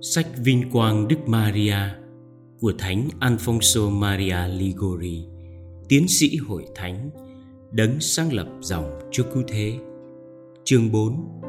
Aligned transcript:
Sách 0.00 0.26
Vinh 0.44 0.70
Quang 0.70 1.08
Đức 1.08 1.16
Maria 1.26 1.76
của 2.60 2.72
Thánh 2.78 3.08
Alfonso 3.20 3.90
Maria 3.90 4.48
Ligori, 4.48 5.24
tiến 5.88 6.08
sĩ 6.08 6.36
hội 6.36 6.64
thánh, 6.74 7.10
đấng 7.72 8.00
sáng 8.00 8.32
lập 8.32 8.48
dòng 8.60 9.00
Chúa 9.10 9.22
Cứu 9.34 9.42
Thế. 9.48 9.78
Chương 10.64 10.92
4 10.92 11.40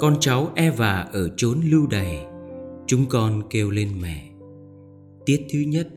Con 0.00 0.16
cháu 0.20 0.52
Eva 0.54 1.08
ở 1.12 1.28
chốn 1.36 1.60
lưu 1.64 1.86
đày, 1.90 2.26
chúng 2.86 3.06
con 3.08 3.42
kêu 3.50 3.70
lên 3.70 3.88
mẹ. 4.02 4.30
Tiết 5.26 5.46
thứ 5.52 5.58
nhất 5.58 5.88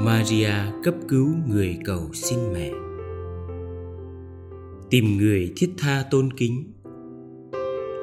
Maria 0.00 0.54
cấp 0.84 0.94
cứu 1.08 1.28
người 1.48 1.78
cầu 1.84 2.08
xin 2.12 2.38
mẹ 2.52 2.70
Tìm 4.90 5.16
người 5.16 5.52
thiết 5.56 5.70
tha 5.78 6.04
tôn 6.10 6.32
kính 6.32 6.72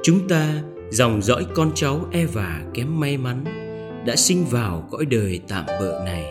Chúng 0.03 0.27
ta 0.27 0.63
dòng 0.91 1.21
dõi 1.21 1.45
con 1.55 1.71
cháu 1.75 1.99
Eva 2.11 2.61
kém 2.73 2.99
may 2.99 3.17
mắn 3.17 3.43
đã 4.05 4.15
sinh 4.15 4.45
vào 4.45 4.87
cõi 4.91 5.05
đời 5.05 5.39
tạm 5.47 5.65
bợ 5.65 6.01
này 6.05 6.25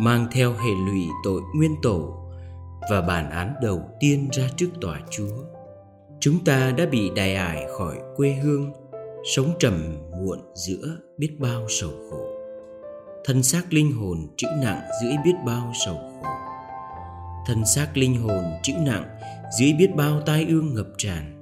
mang 0.00 0.26
theo 0.32 0.52
hệ 0.52 0.70
lụy 0.86 1.02
tội 1.24 1.40
nguyên 1.54 1.76
tổ 1.82 2.16
và 2.90 3.00
bản 3.00 3.30
án 3.30 3.54
đầu 3.62 3.82
tiên 4.00 4.28
ra 4.32 4.48
trước 4.56 4.68
tòa 4.80 5.00
Chúa. 5.10 5.44
Chúng 6.20 6.44
ta 6.44 6.70
đã 6.70 6.86
bị 6.86 7.10
đày 7.16 7.34
ải 7.34 7.66
khỏi 7.78 7.96
quê 8.16 8.32
hương, 8.32 8.72
sống 9.34 9.54
trầm 9.58 9.96
muộn 10.20 10.38
giữa 10.54 10.96
biết 11.18 11.36
bao 11.38 11.66
sầu 11.68 11.90
khổ. 12.10 12.26
Thân 13.24 13.42
xác 13.42 13.72
linh 13.72 13.92
hồn 13.92 14.18
chịu 14.36 14.50
nặng 14.62 14.80
dưới 15.02 15.12
biết 15.24 15.34
bao 15.46 15.72
sầu 15.86 15.94
khổ. 15.94 16.28
Thân 17.46 17.66
xác 17.66 17.96
linh 17.96 18.22
hồn 18.22 18.44
chịu 18.62 18.76
nặng 18.86 19.04
dưới 19.58 19.72
biết 19.72 19.94
bao 19.96 20.20
tai 20.26 20.46
ương 20.48 20.74
ngập 20.74 20.86
tràn 20.98 21.35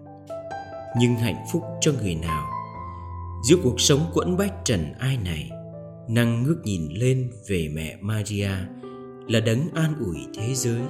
nhưng 0.99 1.15
hạnh 1.15 1.45
phúc 1.53 1.63
cho 1.81 1.93
người 1.93 2.15
nào. 2.15 2.51
Giữa 3.49 3.57
cuộc 3.63 3.81
sống 3.81 4.01
quẫn 4.15 4.37
bách 4.37 4.55
trần 4.65 4.93
ai 4.99 5.19
này 5.25 5.51
năng 6.09 6.43
ngước 6.43 6.65
nhìn 6.65 6.89
lên 6.93 7.31
về 7.49 7.69
mẹ 7.75 7.97
maria 8.01 8.51
là 9.29 9.41
đấng 9.41 9.69
an 9.75 9.95
ủi 10.01 10.17
thế 10.35 10.55
giới, 10.55 10.81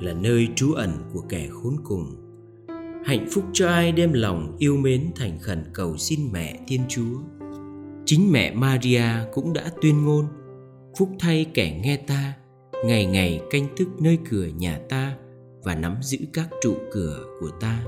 là 0.00 0.12
nơi 0.12 0.48
trú 0.56 0.72
ẩn 0.72 0.90
của 1.12 1.20
kẻ 1.28 1.48
khốn 1.50 1.76
cùng. 1.84 2.16
Hạnh 3.04 3.26
phúc 3.32 3.44
cho 3.52 3.68
ai 3.68 3.92
đem 3.92 4.12
lòng 4.12 4.56
yêu 4.58 4.76
mến 4.76 5.10
thành 5.16 5.38
khẩn 5.38 5.64
cầu 5.74 5.96
xin 5.96 6.20
mẹ 6.32 6.60
thiên 6.68 6.80
chúa. 6.88 7.18
Chính 8.04 8.32
mẹ 8.32 8.54
maria 8.54 9.04
cũng 9.32 9.52
đã 9.52 9.70
tuyên 9.82 10.04
ngôn, 10.04 10.26
phúc 10.98 11.08
thay 11.18 11.46
kẻ 11.54 11.80
nghe 11.84 11.96
ta, 11.96 12.32
ngày 12.84 13.06
ngày 13.06 13.40
canh 13.50 13.76
thức 13.76 13.88
nơi 14.00 14.18
cửa 14.30 14.46
nhà 14.46 14.80
ta 14.88 15.16
và 15.62 15.74
nắm 15.74 15.96
giữ 16.02 16.18
các 16.32 16.48
trụ 16.62 16.74
cửa 16.92 17.24
của 17.40 17.50
ta 17.60 17.84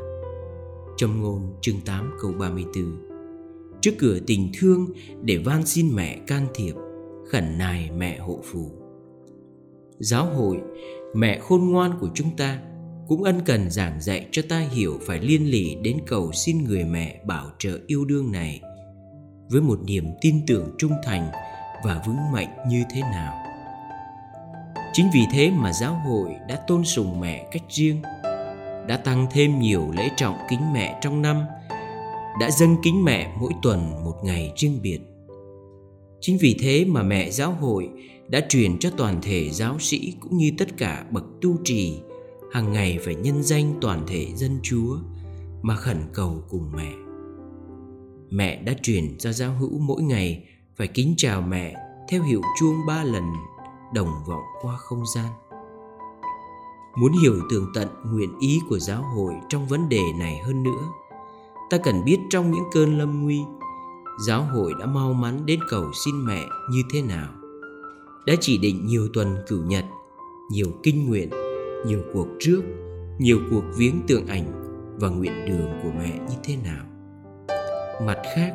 châm 1.00 1.22
ngôn 1.22 1.42
chương 1.60 1.80
8 1.80 2.10
câu 2.20 2.32
34 2.32 2.84
Trước 3.80 3.90
cửa 3.98 4.18
tình 4.26 4.50
thương 4.58 4.86
để 5.22 5.38
van 5.44 5.66
xin 5.66 5.94
mẹ 5.94 6.18
can 6.26 6.46
thiệp 6.54 6.74
Khẩn 7.30 7.58
nài 7.58 7.90
mẹ 7.90 8.18
hộ 8.18 8.40
phù. 8.44 8.70
Giáo 9.98 10.24
hội, 10.24 10.60
mẹ 11.14 11.38
khôn 11.38 11.70
ngoan 11.70 11.98
của 12.00 12.08
chúng 12.14 12.36
ta 12.36 12.58
Cũng 13.08 13.22
ân 13.22 13.40
cần 13.44 13.70
giảng 13.70 14.00
dạy 14.00 14.26
cho 14.30 14.42
ta 14.48 14.58
hiểu 14.58 14.98
phải 15.06 15.20
liên 15.20 15.50
lỉ 15.50 15.76
đến 15.82 15.98
cầu 16.06 16.32
xin 16.32 16.64
người 16.64 16.84
mẹ 16.84 17.20
bảo 17.26 17.50
trợ 17.58 17.78
yêu 17.86 18.04
đương 18.04 18.32
này 18.32 18.60
Với 19.50 19.60
một 19.60 19.80
niềm 19.84 20.04
tin 20.20 20.46
tưởng 20.46 20.74
trung 20.78 20.92
thành 21.04 21.30
và 21.84 22.02
vững 22.06 22.32
mạnh 22.32 22.56
như 22.68 22.82
thế 22.94 23.00
nào. 23.00 23.34
Chính 24.92 25.06
vì 25.14 25.20
thế 25.32 25.50
mà 25.50 25.72
giáo 25.72 25.94
hội 25.94 26.30
đã 26.48 26.56
tôn 26.66 26.84
sùng 26.84 27.20
mẹ 27.20 27.48
cách 27.52 27.62
riêng 27.68 28.02
đã 28.88 28.96
tăng 28.96 29.26
thêm 29.30 29.58
nhiều 29.58 29.90
lễ 29.96 30.10
trọng 30.16 30.36
kính 30.50 30.72
mẹ 30.72 30.98
trong 31.02 31.22
năm, 31.22 31.42
đã 32.40 32.50
dâng 32.50 32.76
kính 32.82 33.04
mẹ 33.04 33.36
mỗi 33.40 33.52
tuần 33.62 34.04
một 34.04 34.14
ngày 34.24 34.52
riêng 34.56 34.78
biệt. 34.82 34.98
Chính 36.20 36.38
vì 36.38 36.56
thế 36.60 36.84
mà 36.84 37.02
mẹ 37.02 37.30
giáo 37.30 37.52
hội 37.52 37.90
đã 38.28 38.40
truyền 38.48 38.78
cho 38.78 38.90
toàn 38.90 39.18
thể 39.22 39.50
giáo 39.50 39.78
sĩ 39.78 40.14
cũng 40.20 40.36
như 40.36 40.50
tất 40.58 40.76
cả 40.76 41.04
bậc 41.10 41.24
tu 41.40 41.56
trì 41.64 42.00
hàng 42.52 42.72
ngày 42.72 42.98
phải 43.04 43.14
nhân 43.14 43.42
danh 43.42 43.74
toàn 43.80 44.04
thể 44.06 44.26
dân 44.34 44.58
chúa 44.62 44.96
mà 45.62 45.76
khẩn 45.76 45.96
cầu 46.12 46.42
cùng 46.48 46.72
mẹ. 46.76 46.92
Mẹ 48.30 48.62
đã 48.62 48.74
truyền 48.82 49.18
cho 49.18 49.32
giáo 49.32 49.52
hữu 49.52 49.78
mỗi 49.78 50.02
ngày 50.02 50.44
phải 50.76 50.88
kính 50.88 51.14
chào 51.16 51.42
mẹ 51.42 51.74
theo 52.08 52.22
hiệu 52.22 52.42
chuông 52.60 52.74
ba 52.86 53.04
lần 53.04 53.24
đồng 53.94 54.12
vọng 54.28 54.42
qua 54.62 54.76
không 54.76 55.02
gian 55.14 55.26
muốn 56.96 57.12
hiểu 57.22 57.34
tường 57.50 57.66
tận 57.74 57.88
nguyện 58.12 58.38
ý 58.38 58.60
của 58.68 58.78
giáo 58.78 59.02
hội 59.02 59.34
trong 59.48 59.68
vấn 59.68 59.88
đề 59.88 60.02
này 60.18 60.38
hơn 60.38 60.62
nữa. 60.62 60.88
Ta 61.70 61.78
cần 61.78 62.04
biết 62.04 62.18
trong 62.30 62.50
những 62.50 62.64
cơn 62.72 62.98
lâm 62.98 63.22
nguy, 63.22 63.40
giáo 64.26 64.42
hội 64.42 64.74
đã 64.80 64.86
mau 64.86 65.12
mắn 65.12 65.46
đến 65.46 65.60
cầu 65.68 65.90
xin 66.04 66.24
mẹ 66.26 66.44
như 66.70 66.82
thế 66.92 67.02
nào. 67.02 67.28
Đã 68.26 68.34
chỉ 68.40 68.58
định 68.58 68.86
nhiều 68.86 69.08
tuần 69.12 69.36
cửu 69.48 69.64
nhật, 69.64 69.84
nhiều 70.50 70.66
kinh 70.82 71.08
nguyện, 71.08 71.30
nhiều 71.86 72.02
cuộc 72.12 72.26
trước, 72.40 72.62
nhiều 73.18 73.38
cuộc 73.50 73.64
viếng 73.76 74.00
tượng 74.06 74.26
ảnh 74.26 74.52
và 75.00 75.08
nguyện 75.08 75.46
đường 75.46 75.80
của 75.82 75.90
mẹ 75.98 76.18
như 76.28 76.36
thế 76.44 76.56
nào. 76.64 76.84
Mặt 78.06 78.18
khác, 78.34 78.54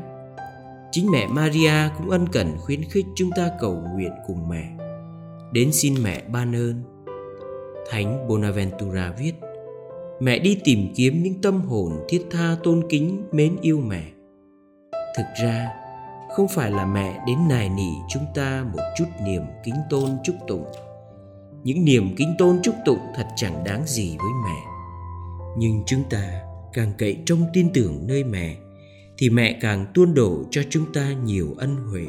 chính 0.92 1.12
mẹ 1.12 1.28
maria 1.28 1.90
cũng 1.98 2.10
ân 2.10 2.28
cần 2.32 2.58
khuyến 2.60 2.84
khích 2.84 3.06
chúng 3.16 3.30
ta 3.36 3.50
cầu 3.62 3.84
nguyện 3.94 4.12
cùng 4.28 4.50
mẹ. 4.50 4.78
Đến 5.52 5.72
xin 5.74 6.04
mẹ 6.04 6.24
ban 6.34 6.56
ơn 6.56 6.84
Thánh 7.90 8.28
Bonaventura 8.28 9.14
viết, 9.18 9.34
Mẹ 10.20 10.40
đi 10.40 10.60
tìm 10.64 10.94
kiếm 10.96 11.24
những 11.24 11.42
tâm 11.42 11.62
hồn 11.62 11.92
thiết 12.08 12.26
tha 12.32 12.58
tôn 12.64 12.84
kính 12.90 13.24
mến 13.32 13.56
yêu 13.62 13.80
mẹ. 13.80 14.04
Thực 15.18 15.26
ra, 15.44 15.70
không 16.36 16.48
phải 16.48 16.72
là 16.72 16.86
mẹ 16.86 17.20
đến 17.28 17.38
nài 17.50 17.70
nỉ 17.70 17.90
chúng 18.10 18.26
ta 18.36 18.66
một 18.74 18.82
chút 18.98 19.06
niềm 19.26 19.42
kính 19.64 19.76
tôn 19.90 20.10
chúc 20.24 20.36
tụng. 20.48 20.66
Những 21.64 21.86
niềm 21.86 22.16
kính 22.18 22.36
tôn 22.38 22.60
chúc 22.64 22.76
tụng 22.86 23.00
thật 23.16 23.28
chẳng 23.36 23.64
đáng 23.64 23.84
gì 23.86 24.18
với 24.18 24.32
mẹ. 24.46 24.62
Nhưng 25.58 25.84
chúng 25.86 26.04
ta 26.10 26.42
càng 26.74 26.94
cậy 26.98 27.18
trong 27.26 27.46
tin 27.54 27.74
tưởng 27.74 28.08
nơi 28.08 28.24
mẹ, 28.24 28.56
Thì 29.18 29.30
mẹ 29.30 29.58
càng 29.62 29.86
tuôn 29.94 30.14
đổ 30.14 30.44
cho 30.52 30.62
chúng 30.70 30.94
ta 30.94 31.14
nhiều 31.24 31.48
ân 31.58 31.76
huệ, 31.76 32.06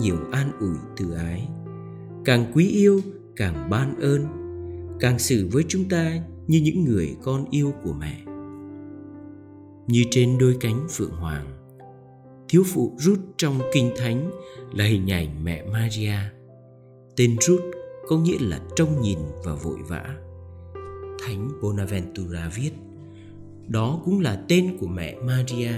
Nhiều 0.00 0.16
an 0.32 0.50
ủi 0.60 0.76
từ 0.96 1.14
ái. 1.14 1.48
Càng 2.24 2.52
quý 2.54 2.68
yêu, 2.68 3.00
càng 3.36 3.70
ban 3.70 4.00
ơn 4.00 4.43
càng 5.00 5.18
xử 5.18 5.48
với 5.52 5.64
chúng 5.68 5.88
ta 5.88 6.20
như 6.46 6.60
những 6.60 6.84
người 6.84 7.16
con 7.22 7.44
yêu 7.50 7.72
của 7.84 7.92
mẹ. 7.92 8.20
Như 9.86 10.04
trên 10.10 10.38
đôi 10.38 10.56
cánh 10.60 10.86
phượng 10.90 11.10
hoàng, 11.10 11.46
thiếu 12.48 12.62
phụ 12.66 12.94
rút 12.98 13.18
trong 13.36 13.60
kinh 13.72 13.92
thánh 13.96 14.30
là 14.72 14.84
hình 14.84 15.10
ảnh 15.10 15.44
mẹ 15.44 15.64
maria. 15.72 16.16
Tên 17.16 17.36
rút 17.40 17.60
có 18.08 18.18
nghĩa 18.18 18.38
là 18.40 18.60
trông 18.76 19.00
nhìn 19.00 19.18
và 19.44 19.54
vội 19.54 19.78
vã. 19.88 20.16
Thánh 21.26 21.48
bonaventura 21.62 22.50
viết, 22.56 22.70
đó 23.68 24.00
cũng 24.04 24.20
là 24.20 24.44
tên 24.48 24.76
của 24.80 24.86
mẹ 24.86 25.16
maria. 25.26 25.72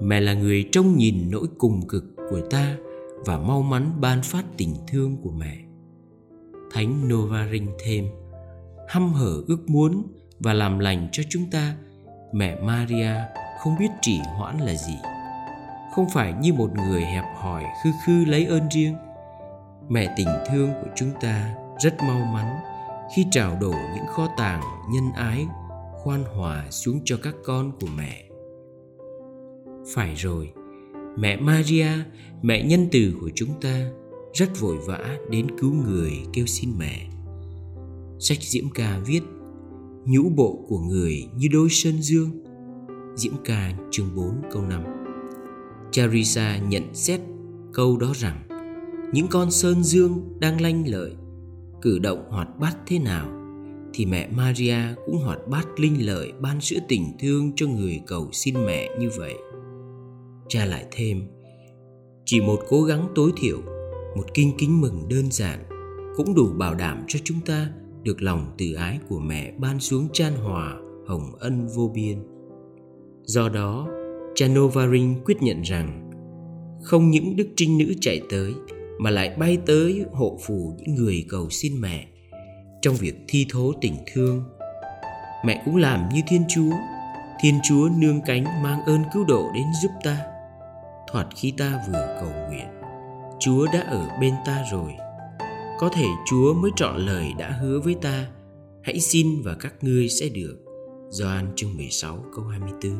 Mẹ 0.00 0.20
là 0.20 0.34
người 0.34 0.68
trông 0.72 0.96
nhìn 0.96 1.30
nỗi 1.30 1.46
cùng 1.58 1.88
cực 1.88 2.04
của 2.30 2.40
ta 2.50 2.76
và 3.24 3.38
mau 3.38 3.62
mắn 3.62 3.90
ban 4.00 4.22
phát 4.22 4.44
tình 4.56 4.74
thương 4.88 5.16
của 5.22 5.30
mẹ 5.30 5.71
thánh 6.72 7.08
novarin 7.08 7.66
thêm, 7.84 8.08
hăm 8.88 9.12
hở 9.12 9.42
ước 9.48 9.70
muốn 9.70 10.02
và 10.40 10.52
làm 10.52 10.78
lành 10.78 11.08
cho 11.12 11.22
chúng 11.28 11.50
ta. 11.50 11.76
Mẹ 12.32 12.60
maria 12.60 13.14
không 13.58 13.78
biết 13.78 13.88
trì 14.02 14.18
hoãn 14.36 14.58
là 14.58 14.74
gì. 14.74 14.94
Không 15.94 16.06
phải 16.14 16.34
như 16.40 16.52
một 16.52 16.70
người 16.74 17.02
hẹp 17.02 17.24
hòi 17.36 17.64
khư 17.84 17.90
khư 18.06 18.24
lấy 18.24 18.46
ơn 18.46 18.68
riêng. 18.70 18.96
Mẹ 19.88 20.14
tình 20.16 20.28
thương 20.48 20.70
của 20.82 20.90
chúng 20.96 21.10
ta 21.20 21.54
rất 21.78 21.96
mau 22.02 22.24
mắn 22.32 22.56
khi 23.16 23.26
trào 23.30 23.56
đổ 23.60 23.74
những 23.94 24.06
kho 24.06 24.28
tàng 24.36 24.62
nhân 24.92 25.12
ái 25.14 25.46
khoan 25.92 26.24
hòa 26.24 26.66
xuống 26.70 27.00
cho 27.04 27.16
các 27.22 27.34
con 27.44 27.72
của 27.80 27.86
mẹ. 27.96 28.22
Phải 29.94 30.14
rồi, 30.14 30.52
mẹ 31.18 31.36
maria, 31.36 31.88
mẹ 32.42 32.62
nhân 32.62 32.88
từ 32.92 33.14
của 33.20 33.30
chúng 33.34 33.60
ta 33.60 33.90
rất 34.32 34.60
vội 34.60 34.76
vã 34.86 35.18
đến 35.30 35.46
cứu 35.58 35.72
người 35.72 36.12
kêu 36.32 36.46
xin 36.46 36.70
mẹ. 36.78 37.08
Sách 38.18 38.38
Diễm 38.40 38.70
Ca 38.70 39.00
viết, 39.06 39.20
Nhũ 40.04 40.28
bộ 40.36 40.64
của 40.68 40.78
người 40.78 41.28
như 41.36 41.48
đôi 41.52 41.68
sơn 41.70 42.02
dương. 42.02 42.30
Diễm 43.16 43.32
Ca, 43.44 43.72
chương 43.90 44.16
4 44.16 44.42
câu 44.52 44.62
5 44.62 44.82
Charissa 45.90 46.58
nhận 46.58 46.94
xét 46.94 47.20
câu 47.72 47.96
đó 47.96 48.12
rằng, 48.14 48.48
Những 49.12 49.26
con 49.30 49.50
sơn 49.50 49.84
dương 49.84 50.38
đang 50.40 50.60
lanh 50.60 50.88
lợi, 50.88 51.12
Cử 51.82 51.98
động 51.98 52.30
hoạt 52.30 52.48
bát 52.58 52.76
thế 52.86 52.98
nào, 52.98 53.28
Thì 53.94 54.06
mẹ 54.06 54.28
Maria 54.36 54.78
cũng 55.06 55.18
hoạt 55.18 55.48
bát 55.48 55.80
linh 55.80 56.06
lợi 56.06 56.32
ban 56.40 56.60
sữa 56.60 56.78
tình 56.88 57.04
thương 57.20 57.52
cho 57.56 57.66
người 57.66 58.00
cầu 58.06 58.28
xin 58.32 58.54
mẹ 58.66 58.88
như 58.98 59.10
vậy. 59.16 59.34
Cha 60.48 60.64
lại 60.64 60.86
thêm, 60.90 61.22
Chỉ 62.24 62.40
một 62.40 62.60
cố 62.68 62.82
gắng 62.82 63.08
tối 63.14 63.32
thiểu 63.36 63.58
một 64.16 64.24
kinh 64.34 64.52
kính 64.58 64.80
mừng 64.80 65.08
đơn 65.08 65.30
giản, 65.30 65.64
Cũng 66.16 66.34
đủ 66.34 66.48
bảo 66.58 66.74
đảm 66.74 67.04
cho 67.08 67.18
chúng 67.24 67.40
ta 67.46 67.70
được 68.02 68.22
lòng 68.22 68.46
từ 68.58 68.72
ái 68.72 68.98
của 69.08 69.18
mẹ 69.18 69.52
ban 69.58 69.80
xuống 69.80 70.08
chan 70.12 70.32
hòa 70.32 70.76
hồng 71.06 71.34
ân 71.38 71.66
vô 71.66 71.90
biên. 71.94 72.18
Do 73.22 73.48
đó 73.48 73.88
chanovarin 74.34 75.24
quyết 75.24 75.42
nhận 75.42 75.62
rằng, 75.62 76.10
không 76.82 77.10
những 77.10 77.36
đức 77.36 77.48
trinh 77.56 77.78
nữ 77.78 77.94
chạy 78.00 78.20
tới, 78.30 78.54
mà 78.98 79.10
lại 79.10 79.36
bay 79.38 79.58
tới 79.66 80.04
hộ 80.12 80.38
phù 80.42 80.76
những 80.78 80.94
người 80.94 81.26
cầu 81.28 81.50
xin 81.50 81.80
mẹ. 81.80 82.06
Trong 82.82 82.94
việc 82.94 83.14
thi 83.28 83.46
thố 83.50 83.72
tình 83.80 83.96
thương, 84.12 84.42
mẹ 85.44 85.62
cũng 85.64 85.76
làm 85.76 86.08
như 86.14 86.20
thiên 86.28 86.42
chúa. 86.48 86.72
Thiên 87.42 87.54
chúa 87.68 87.88
nương 87.98 88.20
cánh 88.26 88.44
mang 88.62 88.80
ơn 88.86 89.02
cứu 89.12 89.24
độ 89.24 89.50
đến 89.54 89.64
giúp 89.82 89.90
ta, 90.04 90.18
thoạt 91.12 91.26
khi 91.36 91.50
ta 91.58 91.82
vừa 91.88 92.16
cầu 92.20 92.30
nguyện 92.48 92.81
chúa 93.44 93.66
đã 93.72 93.80
ở 93.80 94.08
bên 94.20 94.34
ta 94.44 94.64
rồi 94.72 94.92
có 95.78 95.88
thể 95.88 96.06
chúa 96.26 96.54
mới 96.54 96.70
trọn 96.76 96.96
lời 96.96 97.32
đã 97.38 97.50
hứa 97.50 97.80
với 97.80 97.94
ta 97.94 98.26
hãy 98.82 99.00
xin 99.00 99.42
và 99.44 99.54
các 99.60 99.74
ngươi 99.80 100.08
sẽ 100.08 100.28
được 100.28 100.56
Gioan 101.10 101.52
chương 101.56 101.76
16 101.76 102.24
câu 102.36 102.44
24 102.44 102.92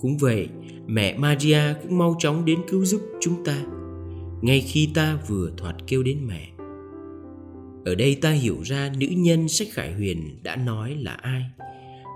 Cũng 0.00 0.18
vậy, 0.18 0.48
mẹ 0.86 1.18
Maria 1.18 1.60
cũng 1.82 1.98
mau 1.98 2.16
chóng 2.18 2.44
đến 2.44 2.60
cứu 2.68 2.84
giúp 2.84 3.02
chúng 3.20 3.44
ta 3.44 3.62
ngay 4.42 4.60
khi 4.60 4.90
ta 4.94 5.18
vừa 5.28 5.50
thoạt 5.56 5.76
kêu 5.86 6.02
đến 6.02 6.18
mẹ. 6.26 6.48
Ở 7.84 7.94
đây 7.94 8.18
ta 8.22 8.30
hiểu 8.30 8.56
ra 8.62 8.92
nữ 8.98 9.06
nhân 9.10 9.48
sách 9.48 9.68
Khải 9.72 9.92
Huyền 9.92 10.38
đã 10.42 10.56
nói 10.56 10.94
là 10.94 11.12
ai. 11.12 11.42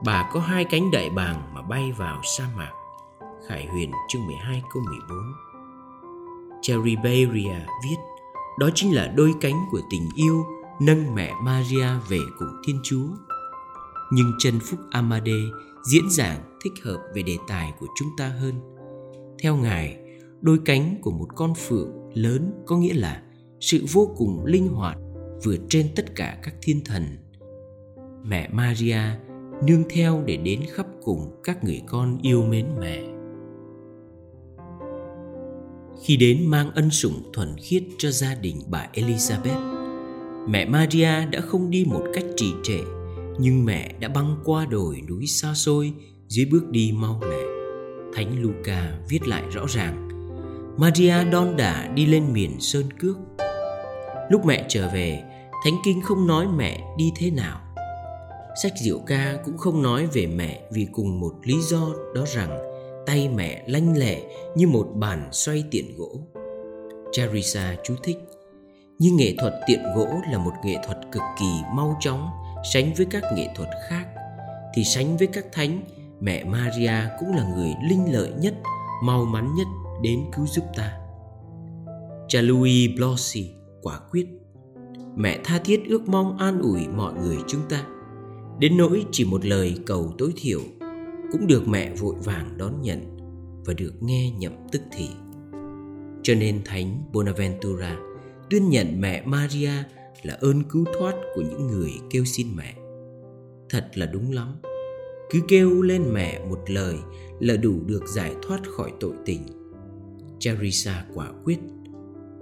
Bà 0.04 0.30
có 0.32 0.40
hai 0.40 0.64
cánh 0.70 0.90
đại 0.90 1.10
bàng 1.10 1.54
mà 1.54 1.62
bay 1.62 1.92
vào 1.98 2.20
sa 2.24 2.48
mạc. 2.56 2.72
Khải 3.48 3.66
Huyền 3.66 3.90
chương 4.08 4.26
12 4.26 4.62
câu 4.74 4.82
14 5.08 5.51
Cherry 6.62 6.96
Beria 6.96 7.58
viết 7.84 7.96
Đó 8.58 8.70
chính 8.74 8.94
là 8.94 9.12
đôi 9.16 9.32
cánh 9.40 9.66
của 9.70 9.80
tình 9.90 10.08
yêu 10.16 10.44
nâng 10.80 11.14
mẹ 11.14 11.32
Maria 11.42 11.88
về 12.08 12.18
cùng 12.38 12.48
Thiên 12.66 12.80
Chúa. 12.82 13.06
Nhưng 14.12 14.32
chân 14.38 14.60
Phúc 14.60 14.80
Amade 14.90 15.40
diễn 15.90 16.10
giảng 16.10 16.58
thích 16.64 16.72
hợp 16.84 16.98
về 17.14 17.22
đề 17.22 17.36
tài 17.48 17.72
của 17.80 17.86
chúng 17.98 18.08
ta 18.18 18.28
hơn. 18.28 18.54
Theo 19.42 19.56
Ngài, 19.56 19.96
đôi 20.40 20.58
cánh 20.64 20.96
của 21.02 21.10
một 21.10 21.28
con 21.36 21.54
phượng 21.54 21.90
lớn 22.14 22.52
có 22.66 22.76
nghĩa 22.76 22.94
là 22.94 23.22
sự 23.60 23.84
vô 23.92 24.14
cùng 24.16 24.44
linh 24.44 24.68
hoạt 24.68 24.98
vượt 25.44 25.58
trên 25.68 25.86
tất 25.96 26.14
cả 26.14 26.38
các 26.42 26.54
thiên 26.62 26.84
thần. 26.84 27.02
Mẹ 28.24 28.48
Maria 28.52 29.00
nương 29.66 29.82
theo 29.90 30.22
để 30.26 30.36
đến 30.36 30.60
khắp 30.72 30.86
cùng 31.02 31.40
các 31.44 31.64
người 31.64 31.82
con 31.86 32.18
yêu 32.22 32.42
mến 32.42 32.66
mẹ. 32.80 33.11
Khi 36.04 36.16
đến 36.16 36.46
mang 36.46 36.70
ân 36.74 36.90
sủng 36.90 37.30
thuần 37.32 37.56
khiết 37.58 37.82
cho 37.98 38.10
gia 38.10 38.34
đình 38.34 38.62
bà 38.70 38.86
Elizabeth, 38.94 39.82
mẹ 40.48 40.64
Maria 40.66 41.26
đã 41.30 41.40
không 41.40 41.70
đi 41.70 41.84
một 41.84 42.02
cách 42.14 42.24
trì 42.36 42.52
trệ, 42.62 42.78
nhưng 43.38 43.64
mẹ 43.64 43.94
đã 44.00 44.08
băng 44.08 44.36
qua 44.44 44.66
đồi 44.66 45.02
núi 45.08 45.26
xa 45.26 45.54
xôi 45.54 45.92
dưới 46.28 46.46
bước 46.46 46.70
đi 46.70 46.92
mau 46.92 47.20
lẹ. 47.30 47.42
Thánh 48.14 48.42
Luca 48.42 48.98
viết 49.08 49.28
lại 49.28 49.42
rõ 49.52 49.66
ràng 49.68 50.08
Maria 50.76 51.24
đon 51.24 51.56
đả 51.56 51.88
đi 51.94 52.06
lên 52.06 52.32
miền 52.32 52.60
Sơn 52.60 52.84
Cước. 52.98 53.16
Lúc 54.30 54.44
mẹ 54.44 54.66
trở 54.68 54.88
về, 54.88 55.22
Thánh 55.64 55.74
Kinh 55.84 56.00
không 56.00 56.26
nói 56.26 56.46
mẹ 56.56 56.94
đi 56.98 57.12
thế 57.16 57.30
nào. 57.30 57.60
Sách 58.62 58.72
Diệu 58.82 58.98
Ca 59.06 59.38
cũng 59.44 59.58
không 59.58 59.82
nói 59.82 60.06
về 60.12 60.26
mẹ 60.26 60.62
vì 60.72 60.86
cùng 60.92 61.20
một 61.20 61.32
lý 61.42 61.60
do 61.60 61.88
đó 62.14 62.24
rằng 62.34 62.71
tay 63.06 63.28
mẹ 63.28 63.64
lanh 63.66 63.98
lẹ 63.98 64.20
như 64.56 64.68
một 64.68 64.88
bàn 64.94 65.28
xoay 65.32 65.64
tiện 65.70 65.96
gỗ. 65.96 66.10
Charissa 67.12 67.76
chú 67.84 67.94
thích 68.02 68.18
nhưng 69.02 69.16
nghệ 69.16 69.34
thuật 69.38 69.54
tiện 69.66 69.80
gỗ 69.94 70.08
là 70.32 70.38
một 70.38 70.52
nghệ 70.64 70.76
thuật 70.86 70.98
cực 71.12 71.22
kỳ 71.38 71.62
mau 71.74 71.96
chóng, 72.00 72.28
sánh 72.72 72.94
với 72.96 73.06
các 73.10 73.24
nghệ 73.36 73.48
thuật 73.54 73.68
khác. 73.88 74.06
Thì 74.74 74.84
sánh 74.84 75.16
với 75.16 75.26
các 75.26 75.44
thánh, 75.52 75.82
mẹ 76.20 76.44
Maria 76.44 76.94
cũng 77.20 77.36
là 77.36 77.48
người 77.56 77.74
linh 77.88 78.12
lợi 78.12 78.32
nhất, 78.40 78.54
mau 79.04 79.24
mắn 79.24 79.54
nhất 79.54 79.66
đến 80.02 80.24
cứu 80.36 80.46
giúp 80.46 80.64
ta. 80.76 80.98
Cha 82.28 82.40
Louis 82.40 82.90
Blossy 82.96 83.50
quả 83.82 84.00
quyết, 84.10 84.26
mẹ 85.16 85.38
tha 85.44 85.58
thiết 85.58 85.82
ước 85.88 86.08
mong 86.08 86.38
an 86.38 86.60
ủi 86.60 86.88
mọi 86.88 87.12
người 87.14 87.36
chúng 87.48 87.62
ta. 87.68 87.84
Đến 88.58 88.76
nỗi 88.76 89.04
chỉ 89.12 89.24
một 89.24 89.44
lời 89.44 89.76
cầu 89.86 90.12
tối 90.18 90.32
thiểu 90.36 90.60
cũng 91.32 91.46
được 91.46 91.68
mẹ 91.68 91.94
vội 91.94 92.14
vàng 92.24 92.54
đón 92.58 92.82
nhận 92.82 93.16
và 93.66 93.74
được 93.74 93.92
nghe 94.00 94.30
nhậm 94.30 94.52
tức 94.72 94.82
thì 94.92 95.08
cho 96.22 96.34
nên 96.34 96.60
thánh 96.64 97.02
bonaventura 97.12 97.98
tuyên 98.50 98.68
nhận 98.68 99.00
mẹ 99.00 99.22
maria 99.26 99.72
là 100.22 100.34
ơn 100.40 100.62
cứu 100.64 100.84
thoát 100.98 101.14
của 101.34 101.42
những 101.42 101.66
người 101.66 101.92
kêu 102.10 102.24
xin 102.24 102.46
mẹ. 102.56 102.74
Thật 103.70 103.90
là 103.94 104.06
đúng 104.06 104.32
lắm. 104.32 104.56
Cứ 105.30 105.40
kêu 105.48 105.82
lên 105.82 106.04
mẹ 106.12 106.46
một 106.48 106.58
lời 106.66 106.96
là 107.40 107.56
đủ 107.56 107.80
được 107.86 108.06
giải 108.06 108.34
thoát 108.42 108.60
khỏi 108.76 108.92
tội 109.00 109.12
tình. 109.24 109.46
Charissa 110.38 111.04
quả 111.14 111.32
quyết, 111.44 111.58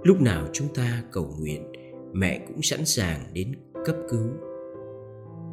lúc 0.03 0.21
nào 0.21 0.47
chúng 0.53 0.67
ta 0.73 1.03
cầu 1.11 1.35
nguyện, 1.39 1.71
mẹ 2.13 2.45
cũng 2.47 2.61
sẵn 2.61 2.85
sàng 2.85 3.19
đến 3.33 3.51
cấp 3.85 3.95
cứu. 4.09 4.29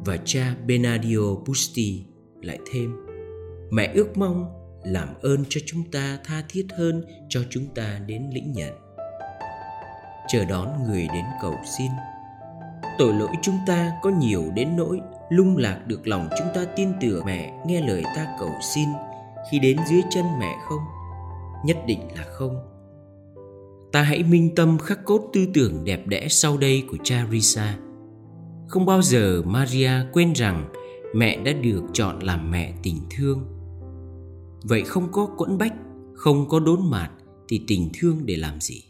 Và 0.05 0.17
cha 0.25 0.55
Benadio 0.67 1.35
Busti 1.45 2.05
lại 2.41 2.59
thêm 2.71 3.08
mẹ 3.71 3.91
ước 3.93 4.17
mong 4.17 4.45
làm 4.83 5.07
ơn 5.21 5.43
cho 5.49 5.61
chúng 5.65 5.91
ta 5.91 6.19
tha 6.23 6.43
thiết 6.49 6.67
hơn 6.77 7.03
cho 7.29 7.41
chúng 7.49 7.65
ta 7.75 7.99
đến 8.05 8.29
lĩnh 8.33 8.51
nhận. 8.51 8.73
Chờ 10.27 10.45
đón 10.45 10.83
người 10.83 11.07
đến 11.13 11.25
cầu 11.41 11.55
xin. 11.77 11.91
Tội 12.97 13.13
lỗi 13.13 13.29
chúng 13.41 13.57
ta 13.67 13.91
có 14.01 14.09
nhiều 14.09 14.43
đến 14.55 14.77
nỗi 14.77 14.99
lung 15.29 15.57
lạc 15.57 15.87
được 15.87 16.07
lòng 16.07 16.29
chúng 16.37 16.47
ta 16.55 16.65
tin 16.75 16.89
tưởng 17.01 17.25
mẹ 17.25 17.53
nghe 17.65 17.81
lời 17.81 18.03
ta 18.15 18.27
cầu 18.39 18.51
xin. 18.75 18.89
Khi 19.51 19.59
đến 19.59 19.77
dưới 19.89 20.01
chân 20.09 20.25
mẹ 20.39 20.55
không? 20.69 20.81
Nhất 21.65 21.77
định 21.87 21.99
là 22.15 22.23
không. 22.23 22.55
Ta 23.91 24.01
hãy 24.01 24.23
minh 24.23 24.55
tâm 24.55 24.77
khắc 24.77 25.05
cốt 25.05 25.29
tư 25.33 25.47
tưởng 25.53 25.83
đẹp 25.83 26.07
đẽ 26.07 26.27
sau 26.29 26.57
đây 26.57 26.83
của 26.91 26.97
cha 27.03 27.27
risa. 27.31 27.77
Không 28.67 28.85
bao 28.85 29.01
giờ 29.01 29.41
maria 29.45 29.91
quên 30.13 30.33
rằng 30.33 30.69
mẹ 31.15 31.37
đã 31.37 31.53
được 31.53 31.83
chọn 31.93 32.19
làm 32.19 32.51
mẹ 32.51 32.73
tình 32.83 32.97
thương 33.17 33.58
vậy 34.63 34.83
không 34.83 35.11
có 35.11 35.25
quẫn 35.37 35.57
bách, 35.57 35.73
không 36.15 36.49
có 36.49 36.59
đốn 36.59 36.79
mạt 36.89 37.11
thì 37.47 37.63
tình 37.67 37.89
thương 37.93 38.25
để 38.25 38.35
làm 38.35 38.61
gì? 38.61 38.83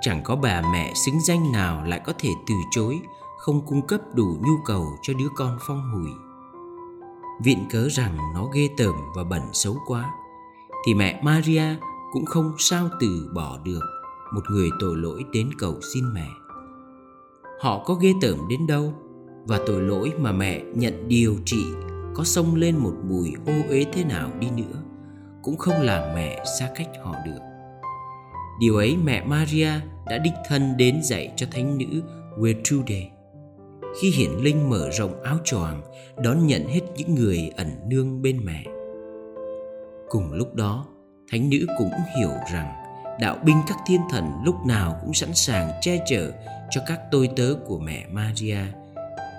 Chẳng 0.00 0.20
có 0.24 0.36
bà 0.36 0.62
mẹ 0.72 0.92
xứng 0.94 1.20
danh 1.20 1.52
nào 1.52 1.84
lại 1.84 2.00
có 2.04 2.12
thể 2.18 2.30
từ 2.46 2.54
chối, 2.70 3.00
không 3.38 3.66
cung 3.66 3.86
cấp 3.86 4.00
đủ 4.14 4.36
nhu 4.46 4.56
cầu 4.64 4.86
cho 5.02 5.14
đứa 5.14 5.28
con 5.36 5.58
phong 5.66 5.92
hùi 5.92 6.10
viện 7.42 7.58
cớ 7.70 7.88
rằng 7.88 8.16
nó 8.34 8.46
ghê 8.54 8.68
tởm 8.76 8.94
và 9.16 9.24
bẩn 9.24 9.42
xấu 9.52 9.76
quá, 9.86 10.10
thì 10.86 10.94
mẹ 10.94 11.22
maria 11.24 11.64
cũng 12.12 12.24
không 12.24 12.52
sao 12.58 12.88
từ 13.00 13.30
bỏ 13.34 13.58
được 13.64 13.80
một 14.34 14.42
người 14.50 14.70
tội 14.80 14.96
lỗi 14.96 15.24
đến 15.32 15.50
cầu 15.58 15.80
xin 15.94 16.04
mẹ. 16.14 16.28
Họ 17.60 17.84
có 17.84 17.94
ghê 17.94 18.14
tởm 18.20 18.48
đến 18.48 18.66
đâu 18.66 18.94
và 19.46 19.60
tội 19.66 19.82
lỗi 19.82 20.12
mà 20.20 20.32
mẹ 20.32 20.64
nhận 20.74 21.08
điều 21.08 21.36
trị 21.44 21.64
có 22.14 22.24
xông 22.24 22.54
lên 22.54 22.76
một 22.76 22.94
mùi 23.08 23.32
ô 23.46 23.52
uế 23.68 23.84
thế 23.92 24.04
nào 24.04 24.30
đi 24.38 24.48
nữa, 24.56 24.82
cũng 25.42 25.56
không 25.56 25.80
làm 25.80 26.14
mẹ 26.14 26.44
xa 26.58 26.70
cách 26.74 26.88
họ 27.02 27.14
được. 27.26 27.40
Điều 28.60 28.76
ấy 28.76 28.96
mẹ 29.04 29.24
maria 29.24 29.70
đã 30.06 30.18
đích 30.18 30.34
thân 30.48 30.76
đến 30.76 31.02
dạy 31.02 31.32
cho 31.36 31.46
thánh 31.50 31.78
nữ 31.78 32.02
Gertrude. 32.42 33.10
Khi 34.00 34.10
hiển 34.10 34.30
linh 34.30 34.70
mở 34.70 34.90
rộng 34.90 35.22
áo 35.22 35.38
choàng, 35.44 35.82
đón 36.16 36.46
nhận 36.46 36.68
hết 36.68 36.80
những 36.96 37.14
người 37.14 37.50
ẩn 37.56 37.68
nương 37.88 38.22
bên 38.22 38.40
mẹ. 38.44 38.64
Cùng 40.08 40.32
lúc 40.32 40.54
đó, 40.54 40.86
thánh 41.30 41.50
nữ 41.50 41.66
cũng 41.78 41.90
hiểu 42.18 42.30
rằng 42.52 42.72
đạo 43.20 43.36
binh 43.44 43.56
các 43.68 43.78
thiên 43.86 44.00
thần 44.10 44.24
lúc 44.44 44.54
nào 44.66 44.98
cũng 45.02 45.14
sẵn 45.14 45.34
sàng 45.34 45.70
che 45.80 46.04
chở 46.06 46.32
cho 46.70 46.80
các 46.86 47.00
tôi 47.10 47.30
tớ 47.36 47.54
của 47.66 47.78
mẹ 47.78 48.06
maria 48.10 48.58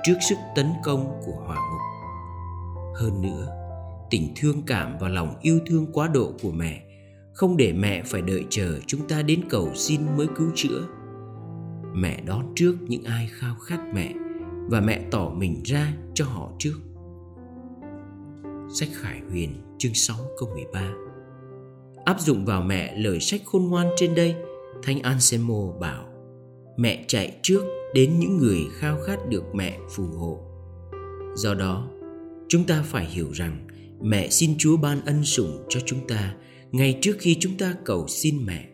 trước 0.04 0.18
sức 0.22 0.38
tấn 0.56 0.74
công 0.84 1.22
của 1.26 1.44
hỏa 1.46 1.56
ngục 1.56 1.93
hơn 2.96 3.22
nữa, 3.22 3.48
tình 4.10 4.34
thương 4.36 4.62
cảm 4.68 4.98
và 5.00 5.10
lòng 5.10 5.36
yêu 5.42 5.60
thương 5.66 5.88
quá 5.94 6.08
độ 6.08 6.34
của 6.42 6.52
mẹ, 6.52 6.84
không 7.34 7.58
để 7.58 7.74
mẹ 7.74 8.04
phải 8.06 8.22
đợi 8.22 8.46
chờ 8.50 8.80
chúng 8.88 9.08
ta 9.08 9.22
đến 9.22 9.42
cầu 9.50 9.70
xin 9.76 10.02
mới 10.18 10.28
cứu 10.36 10.52
chữa. 10.56 10.88
Mẹ 11.94 12.22
đón 12.22 12.54
trước 12.56 12.76
những 12.82 13.04
ai 13.04 13.30
khao 13.32 13.56
khát 13.56 13.80
mẹ 13.94 14.14
và 14.70 14.82
mẹ 14.82 15.02
tỏ 15.12 15.30
mình 15.30 15.62
ra 15.66 15.94
cho 16.14 16.26
họ 16.26 16.52
trước. 16.60 16.80
Sách 18.74 18.90
khải 18.94 19.22
huyền, 19.30 19.50
chương 19.78 19.94
6 19.94 20.18
câu 20.40 20.50
13 20.54 20.94
áp 22.06 22.20
dụng 22.20 22.46
vào 22.46 22.62
mẹ 22.62 22.96
lời 22.98 23.20
sách 23.20 23.42
khôn 23.46 23.64
ngoan 23.70 23.88
trên 23.96 24.16
đây 24.16 24.36
thánh 24.84 25.02
anselmo 25.02 25.72
bảo, 25.80 26.04
mẹ 26.78 27.06
chạy 27.08 27.40
trước 27.42 27.64
đến 27.94 28.20
những 28.20 28.38
người 28.38 28.60
khao 28.74 28.98
khát 29.06 29.30
được 29.30 29.56
mẹ 29.56 29.80
phù 29.90 30.04
hộ. 30.04 30.40
Do 31.36 31.54
đó 31.54 31.88
chúng 32.54 32.64
ta 32.64 32.84
phải 32.86 33.06
hiểu 33.06 33.32
rằng, 33.32 33.68
mẹ 34.02 34.30
xin 34.30 34.56
chúa 34.58 34.78
ban 34.78 35.06
ân 35.06 35.26
sủng 35.26 35.66
cho 35.70 35.80
chúng 35.86 36.08
ta 36.08 36.34
ngay 36.72 36.98
trước 37.02 37.16
khi 37.20 37.38
chúng 37.40 37.58
ta 37.58 37.74
cầu 37.86 38.08
xin 38.08 38.46
mẹ. 38.46 38.66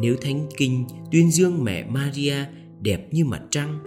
Nếu 0.00 0.16
thánh 0.22 0.46
kinh 0.56 0.86
tuyên 1.10 1.30
dương 1.30 1.64
mẹ 1.64 1.84
maria 1.84 2.34
đẹp 2.80 3.00
như 3.10 3.24
mặt 3.24 3.42
trăng, 3.50 3.78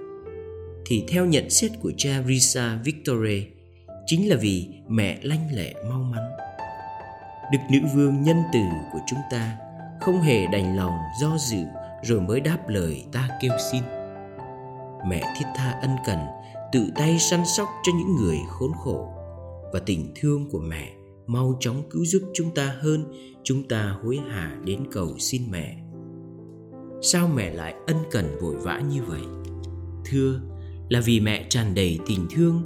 thì 0.86 1.03
theo 1.08 1.25
nhận 1.25 1.50
xét 1.50 1.72
của 1.82 1.91
cha 1.98 2.24
risa 2.27 2.79
victore, 2.84 3.44
chính 4.06 4.29
là 4.29 4.36
vì 4.36 4.67
mẹ 4.88 5.20
lanh 5.22 5.48
lẹ 5.56 5.74
mau 5.89 6.03
mắn. 6.03 6.24
Đức 7.51 7.60
nữ 7.72 7.79
vương 7.96 8.22
nhân 8.22 8.38
từ 8.53 8.60
của 8.94 9.00
chúng 9.08 9.20
ta 9.32 9.58
không 10.01 10.22
hề 10.22 10.48
đành 10.48 10.77
lòng 10.77 10.98
do 11.22 11.38
dự 11.50 11.63
rồi 12.03 12.22
mới 12.22 12.39
đáp 12.39 12.70
lời 12.70 13.06
ta 13.12 13.29
kêu 13.41 13.51
xin. 13.72 13.84
Mẹ 15.08 15.22
thiết 15.39 15.46
tha 15.56 15.79
ân 15.82 15.91
cần 16.06 16.20
tự 16.72 16.90
tay 16.96 17.20
săn 17.20 17.44
sóc 17.58 17.68
cho 17.84 17.92
những 17.98 18.16
người 18.16 18.38
khốn 18.50 18.72
khổ. 18.84 19.14
Và 19.74 19.80
tình 19.86 20.12
thương 20.16 20.50
của 20.50 20.60
mẹ 20.60 20.94
mau 21.28 21.58
chóng 21.60 21.84
cứu 21.90 22.06
giúp 22.06 22.22
chúng 22.34 22.54
ta 22.54 22.76
hơn, 22.82 23.04
chúng 23.44 23.68
ta 23.68 23.98
hối 24.04 24.18
hả 24.18 24.58
đến 24.66 24.80
cầu 24.92 25.18
xin 25.18 25.42
mẹ. 25.52 25.84
Sao 27.02 27.28
mẹ 27.36 27.54
lại 27.54 27.76
ân 27.88 27.98
cần 28.12 28.26
vội 28.42 28.56
vã 28.56 28.80
như 28.80 29.04
vậy? 29.04 29.22
Thưa, 30.06 30.42
là 30.90 31.02
vì 31.06 31.20
mẹ 31.20 31.46
tràn 31.50 31.76
đầy 31.76 32.00
tình 32.08 32.28
thương. 32.30 32.62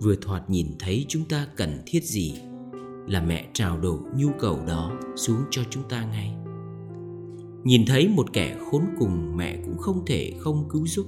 Vừa 0.00 0.14
thoạt 0.16 0.50
nhìn 0.50 0.66
thấy 0.78 1.04
chúng 1.08 1.24
ta 1.24 1.46
cần 1.56 1.82
thiết 1.86 2.04
gì, 2.04 2.34
là 3.06 3.22
mẹ 3.22 3.48
trào 3.52 3.78
đổ 3.78 3.98
nhu 4.16 4.28
cầu 4.40 4.58
đó 4.66 4.92
xuống 5.16 5.40
cho 5.50 5.62
chúng 5.70 5.82
ta 5.88 6.04
ngay. 6.04 6.34
Nhìn 7.64 7.86
thấy 7.86 8.08
một 8.08 8.32
kẻ 8.32 8.56
khốn 8.70 8.82
cùng 8.98 9.36
mẹ 9.36 9.56
cũng 9.64 9.78
không 9.78 10.04
thể 10.06 10.32
không 10.38 10.68
cứu 10.68 10.86
giúp 10.86 11.06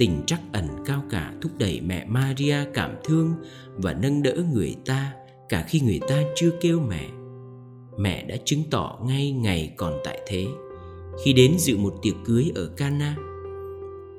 tình 0.00 0.22
trắc 0.26 0.40
ẩn 0.52 0.66
cao 0.86 1.02
cả 1.10 1.32
thúc 1.42 1.52
đẩy 1.58 1.80
mẹ 1.80 2.06
Maria 2.08 2.56
cảm 2.74 2.94
thương 3.04 3.34
và 3.76 3.92
nâng 3.92 4.22
đỡ 4.22 4.44
người 4.52 4.76
ta 4.86 5.12
cả 5.48 5.64
khi 5.68 5.80
người 5.80 6.00
ta 6.08 6.22
chưa 6.36 6.50
kêu 6.60 6.80
mẹ. 6.88 7.08
Mẹ 7.98 8.24
đã 8.24 8.36
chứng 8.44 8.62
tỏ 8.70 9.00
ngay 9.06 9.32
ngày 9.32 9.74
còn 9.76 9.94
tại 10.04 10.20
thế 10.26 10.46
khi 11.24 11.32
đến 11.32 11.58
dự 11.58 11.76
một 11.76 11.94
tiệc 12.02 12.14
cưới 12.24 12.52
ở 12.54 12.66
Cana. 12.76 13.16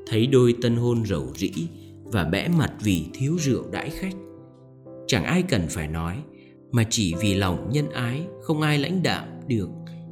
Thấy 0.08 0.28
đôi 0.28 0.56
tân 0.62 0.76
hôn 0.76 1.06
rầu 1.06 1.28
rĩ 1.36 1.52
và 2.04 2.24
bẽ 2.24 2.48
mặt 2.48 2.74
vì 2.84 3.06
thiếu 3.14 3.38
rượu 3.40 3.64
đãi 3.72 3.90
khách. 3.90 4.16
Chẳng 5.08 5.24
ai 5.24 5.44
cần 5.44 5.62
phải 5.70 5.88
nói, 5.88 6.18
mà 6.72 6.84
chỉ 6.90 7.14
vì 7.22 7.34
lòng 7.34 7.70
nhân 7.72 7.90
ái 7.90 8.28
không 8.42 8.62
ai 8.62 8.80
lãnh 8.80 9.04
đạm 9.04 9.28
được 9.48 9.70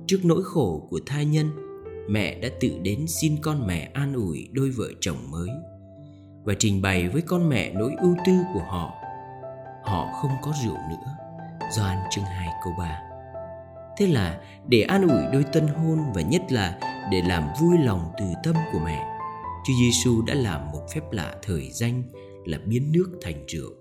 trước 0.08 0.20
nỗi 0.24 0.44
khổ 0.44 0.88
của 0.90 1.00
thai 1.06 1.26
nhân 1.26 1.69
mẹ 2.10 2.40
đã 2.40 2.50
tự 2.60 2.80
đến 2.82 3.06
xin 3.08 3.36
con 3.42 3.68
mẹ 3.68 3.90
an 3.94 4.14
ủi 4.14 4.50
đôi 4.52 4.70
vợ 4.70 4.88
chồng 5.02 5.32
mới 5.32 5.50
và 6.44 6.54
trình 6.60 6.82
bày 6.82 7.10
với 7.10 7.22
con 7.22 7.50
mẹ 7.50 7.74
nỗi 7.74 7.92
ưu 8.02 8.16
tư 8.26 8.34
của 8.54 8.64
họ. 8.68 8.94
Họ 9.84 10.08
không 10.22 10.32
có 10.42 10.54
rượu 10.66 10.78
nữa. 10.90 11.16
Doan 11.76 11.98
chương 12.12 12.24
2 12.24 12.48
câu 12.64 12.74
3 12.80 13.02
Thế 13.98 14.08
là 14.08 14.42
để 14.68 14.82
an 14.82 15.08
ủi 15.08 15.22
đôi 15.34 15.44
tân 15.54 15.68
hôn 15.68 16.00
và 16.16 16.22
nhất 16.22 16.42
là 16.50 16.80
để 17.12 17.22
làm 17.22 17.44
vui 17.62 17.78
lòng 17.78 18.12
từ 18.20 18.26
tâm 18.44 18.56
của 18.74 18.80
mẹ, 18.86 19.06
Chúa 19.68 19.74
Giêsu 19.80 20.22
đã 20.22 20.34
làm 20.34 20.72
một 20.72 20.82
phép 20.94 21.12
lạ 21.12 21.36
thời 21.42 21.70
danh 21.72 22.04
là 22.46 22.58
biến 22.66 22.92
nước 22.92 23.10
thành 23.22 23.46
rượu. 23.48 23.72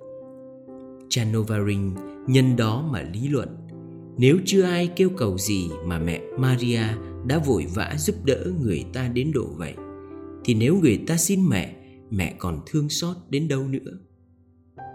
Chanovarin 1.09 1.95
nhân 2.27 2.57
đó 2.57 2.89
mà 2.91 3.03
lý 3.03 3.29
luận, 3.29 3.57
Nếu 4.17 4.37
chưa 4.45 4.63
ai 4.63 4.87
kêu 4.97 5.11
cầu 5.17 5.39
gì 5.39 5.71
mà 5.85 5.99
mẹ 5.99 6.21
Maria 6.39 6.83
đã 7.29 7.39
vội 7.39 7.67
vã 7.75 7.95
giúp 7.99 8.17
đỡ 8.25 8.53
người 8.61 8.85
ta 8.93 9.09
đến 9.09 9.33
độ 9.35 9.47
vậy. 9.57 9.75
Thì 10.45 10.55
nếu 10.55 10.77
người 10.77 11.05
ta 11.07 11.17
xin 11.17 11.49
mẹ, 11.49 11.75
mẹ 12.11 12.35
còn 12.39 12.61
thương 12.67 12.89
xót 12.89 13.17
đến 13.29 13.49
đâu 13.49 13.69
nữa? 13.69 13.99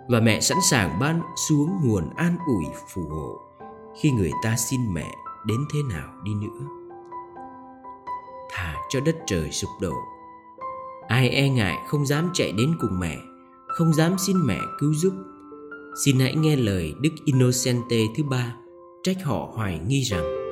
Và 0.09 0.19
mẹ 0.19 0.39
sẵn 0.39 0.57
sàng 0.69 0.99
ban 0.99 1.21
xuống 1.47 1.69
nguồn 1.83 2.09
an 2.15 2.37
ủi 2.47 2.65
phù 2.93 3.01
hộ 3.01 3.37
khi 4.01 4.11
người 4.11 4.31
ta 4.43 4.55
xin 4.57 4.79
mẹ 4.93 5.11
đến 5.47 5.57
thế 5.73 5.79
nào 5.89 6.13
đi 6.23 6.31
nữa. 6.41 6.67
Thả 8.51 8.75
cho 8.89 8.99
đất 8.99 9.15
trời 9.25 9.51
sụp 9.51 9.69
đổ. 9.81 9.93
Ai 11.07 11.29
e 11.29 11.49
ngại 11.49 11.77
không 11.87 12.05
dám 12.05 12.29
chạy 12.33 12.51
đến 12.51 12.75
cùng 12.79 12.99
mẹ 12.99 13.17
không 13.67 13.93
dám 13.93 14.15
xin 14.17 14.37
mẹ 14.45 14.59
cứu 14.79 14.93
giúp. 14.93 15.13
Xin 16.05 16.19
hãy 16.19 16.35
nghe 16.35 16.55
lời 16.55 16.95
đức 17.01 17.09
innocente 17.25 17.97
thứ 18.17 18.23
ba 18.23 18.55
trách 19.03 19.17
họ 19.23 19.51
hoài 19.55 19.79
nghi 19.87 20.01
rằng 20.01 20.42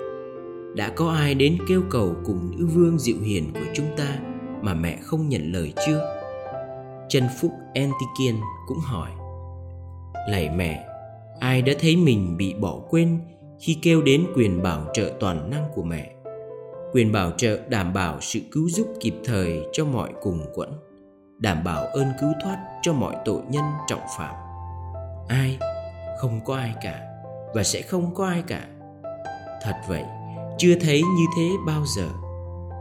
đã 0.75 0.89
có 0.89 1.11
ai 1.11 1.35
đến 1.35 1.57
kêu 1.67 1.81
cầu 1.89 2.15
cùng 2.25 2.51
nữ 2.51 2.67
vương 2.67 2.99
dịu 2.99 3.21
hiền 3.21 3.53
của 3.53 3.73
chúng 3.73 3.87
ta 3.97 4.19
mà 4.61 4.73
mẹ 4.73 4.97
không 5.01 5.29
nhận 5.29 5.51
lời 5.51 5.73
chưa? 5.87 6.17
Chân 7.09 7.23
phúc 7.41 7.51
antikian 7.73 8.41
cũng 8.67 8.79
hỏi. 8.79 9.09
Lạy 10.29 10.49
mẹ, 10.55 10.85
ai 11.39 11.61
đã 11.61 11.73
thấy 11.79 11.95
mình 11.95 12.37
bị 12.37 12.53
bỏ 12.53 12.79
quên 12.89 13.19
khi 13.59 13.77
kêu 13.81 14.01
đến 14.01 14.25
quyền 14.35 14.63
bảo 14.63 14.85
trợ 14.93 15.13
toàn 15.19 15.49
năng 15.49 15.65
của 15.75 15.83
mẹ? 15.83 16.11
Quyền 16.93 17.11
bảo 17.11 17.31
trợ 17.37 17.59
đảm 17.69 17.93
bảo 17.93 18.17
sự 18.21 18.39
cứu 18.51 18.69
giúp 18.69 18.87
kịp 18.99 19.15
thời 19.25 19.61
cho 19.73 19.85
mọi 19.85 20.13
cùng 20.21 20.45
quẫn, 20.53 20.69
đảm 21.37 21.63
bảo 21.63 21.85
ơn 21.85 22.07
cứu 22.21 22.29
thoát 22.43 22.57
cho 22.81 22.93
mọi 22.93 23.15
tội 23.25 23.41
nhân 23.49 23.63
trọng 23.87 24.01
phạm. 24.17 24.35
Ai? 25.27 25.57
Không 26.19 26.39
có 26.45 26.55
ai 26.55 26.73
cả 26.81 26.99
và 27.53 27.63
sẽ 27.63 27.81
không 27.81 28.15
có 28.15 28.25
ai 28.25 28.43
cả. 28.47 28.67
Thật 29.63 29.75
vậy 29.87 30.03
chưa 30.57 30.75
thấy 30.75 31.01
như 31.01 31.25
thế 31.37 31.51
bao 31.65 31.85
giờ 31.85 32.09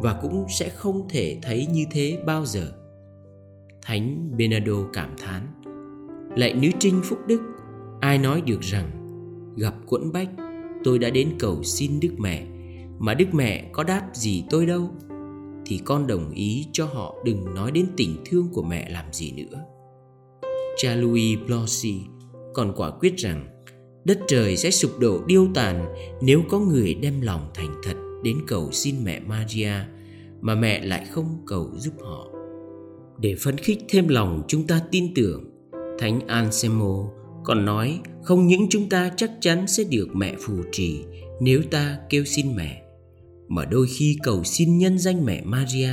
và 0.03 0.19
cũng 0.23 0.47
sẽ 0.49 0.69
không 0.69 1.09
thể 1.09 1.39
thấy 1.43 1.67
như 1.73 1.85
thế 1.91 2.23
bao 2.27 2.47
giờ. 2.47 2.73
Thánh 3.83 4.37
benado 4.37 4.73
cảm 4.93 5.11
thán, 5.19 5.47
Lạy 6.37 6.55
nữ 6.55 6.69
trinh 6.79 7.01
phúc 7.05 7.19
đức, 7.27 7.41
Ai 8.01 8.19
nói 8.19 8.41
được 8.41 8.61
rằng, 8.61 8.91
Gặp 9.57 9.75
quẫn 9.87 10.13
bách, 10.13 10.29
Tôi 10.85 10.99
đã 10.99 11.11
đến 11.11 11.29
cầu 11.39 11.63
xin 11.63 12.01
Đức 12.01 12.15
Mẹ, 12.19 12.47
Mà 12.99 13.15
Đức 13.15 13.27
Mẹ 13.33 13.71
có 13.73 13.85
đáp 13.85 14.09
gì 14.15 14.45
tôi 14.51 14.67
đâu, 14.67 14.91
Thì 15.67 15.81
con 15.85 16.07
đồng 16.07 16.31
ý 16.31 16.67
cho 16.73 16.85
họ 16.85 17.15
đừng 17.25 17.55
nói 17.55 17.71
đến 17.71 17.87
tình 17.97 18.17
thương 18.25 18.49
của 18.53 18.63
mẹ 18.63 18.91
làm 18.91 19.05
gì 19.13 19.33
nữa. 19.33 19.65
Cha 20.77 20.95
Louis 20.95 21.39
Blossi 21.47 22.01
còn 22.55 22.73
quả 22.77 22.91
quyết 22.91 23.17
rằng 23.17 23.60
Đất 24.05 24.19
trời 24.29 24.57
sẽ 24.57 24.71
sụp 24.71 24.99
đổ 24.99 25.21
điêu 25.27 25.49
tàn 25.55 25.95
Nếu 26.23 26.43
có 26.49 26.59
người 26.59 26.95
đem 26.95 27.21
lòng 27.21 27.51
thành 27.55 27.75
thật 27.85 27.95
Đến 28.25 28.37
cầu 28.47 28.69
xin 28.73 29.05
mẹ 29.05 29.21
Maria 29.21 29.73
Mà 30.41 30.55
mẹ 30.55 30.85
lại 30.85 31.07
không 31.11 31.43
cầu 31.47 31.71
giúp 31.77 31.95
họ. 32.01 32.27
Để 33.19 33.35
phấn 33.41 33.59
khích 33.59 33.79
thêm 33.89 34.09
lòng 34.09 34.43
chúng 34.49 34.67
ta 34.67 34.81
tin 34.91 35.15
tưởng. 35.15 35.45
Thánh 35.99 36.21
Anselmo 36.27 37.05
còn 37.45 37.65
nói 37.65 38.01
không 38.23 38.47
những 38.47 38.67
chúng 38.71 38.89
ta 38.89 39.11
chắc 39.17 39.31
chắn 39.41 39.67
sẽ 39.67 39.85
được 39.85 40.09
mẹ 40.15 40.35
phù 40.41 40.55
trì 40.73 41.05
nếu 41.41 41.63
ta 41.71 41.99
kêu 42.09 42.25
xin 42.25 42.57
mẹ, 42.57 42.83
mà 43.49 43.65
đôi 43.65 43.87
khi 43.87 44.19
cầu 44.23 44.45
xin 44.45 44.79
nhân 44.79 44.99
danh 44.99 45.25
mẹ 45.25 45.41
Maria, 45.45 45.91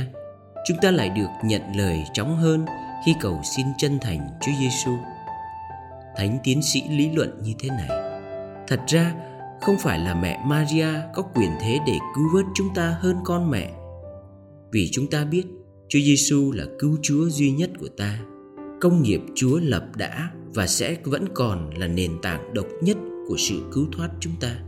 chúng 0.66 0.76
ta 0.82 0.90
lại 0.90 1.08
được 1.08 1.28
nhận 1.44 1.62
lời 1.76 1.98
chóng 2.14 2.36
hơn 2.36 2.64
khi 3.06 3.14
cầu 3.20 3.40
xin 3.56 3.66
chân 3.78 3.98
thành 4.00 4.28
Chúa 4.40 4.52
Giêsu. 4.60 4.90
Thánh 6.16 6.38
tiến 6.44 6.62
sĩ 6.62 6.82
lý 6.88 7.10
luận 7.14 7.40
như 7.42 7.52
thế 7.58 7.68
này: 7.68 7.88
Thật 8.68 8.80
ra 8.86 9.14
không 9.60 9.76
phải 9.78 9.98
là 9.98 10.14
mẹ 10.22 10.44
Maria 10.46 10.88
có 11.14 11.22
quyền 11.22 11.50
thế 11.60 11.78
để 11.86 11.98
cứu 12.16 12.24
vớt 12.34 12.44
chúng 12.54 12.68
ta 12.74 12.96
hơn 13.00 13.16
con 13.24 13.50
mẹ, 13.50 13.72
vì 14.72 14.88
chúng 14.92 15.06
ta 15.10 15.24
biết 15.24 15.44
Chúa 15.88 15.98
Giêsu 15.98 16.52
là 16.52 16.64
cứu 16.78 16.98
Chúa 17.02 17.28
duy 17.28 17.50
nhất 17.50 17.70
của 17.80 17.88
ta 17.88 18.18
công 18.80 19.02
nghiệp 19.02 19.20
Chúa 19.34 19.60
lập 19.62 19.86
đã 19.96 20.30
và 20.54 20.66
sẽ 20.66 20.96
vẫn 21.04 21.24
còn 21.34 21.70
là 21.78 21.86
nền 21.86 22.18
tảng 22.22 22.54
độc 22.54 22.66
nhất 22.82 22.96
của 23.28 23.36
sự 23.38 23.62
cứu 23.72 23.86
thoát 23.92 24.10
chúng 24.20 24.32
ta. 24.40 24.60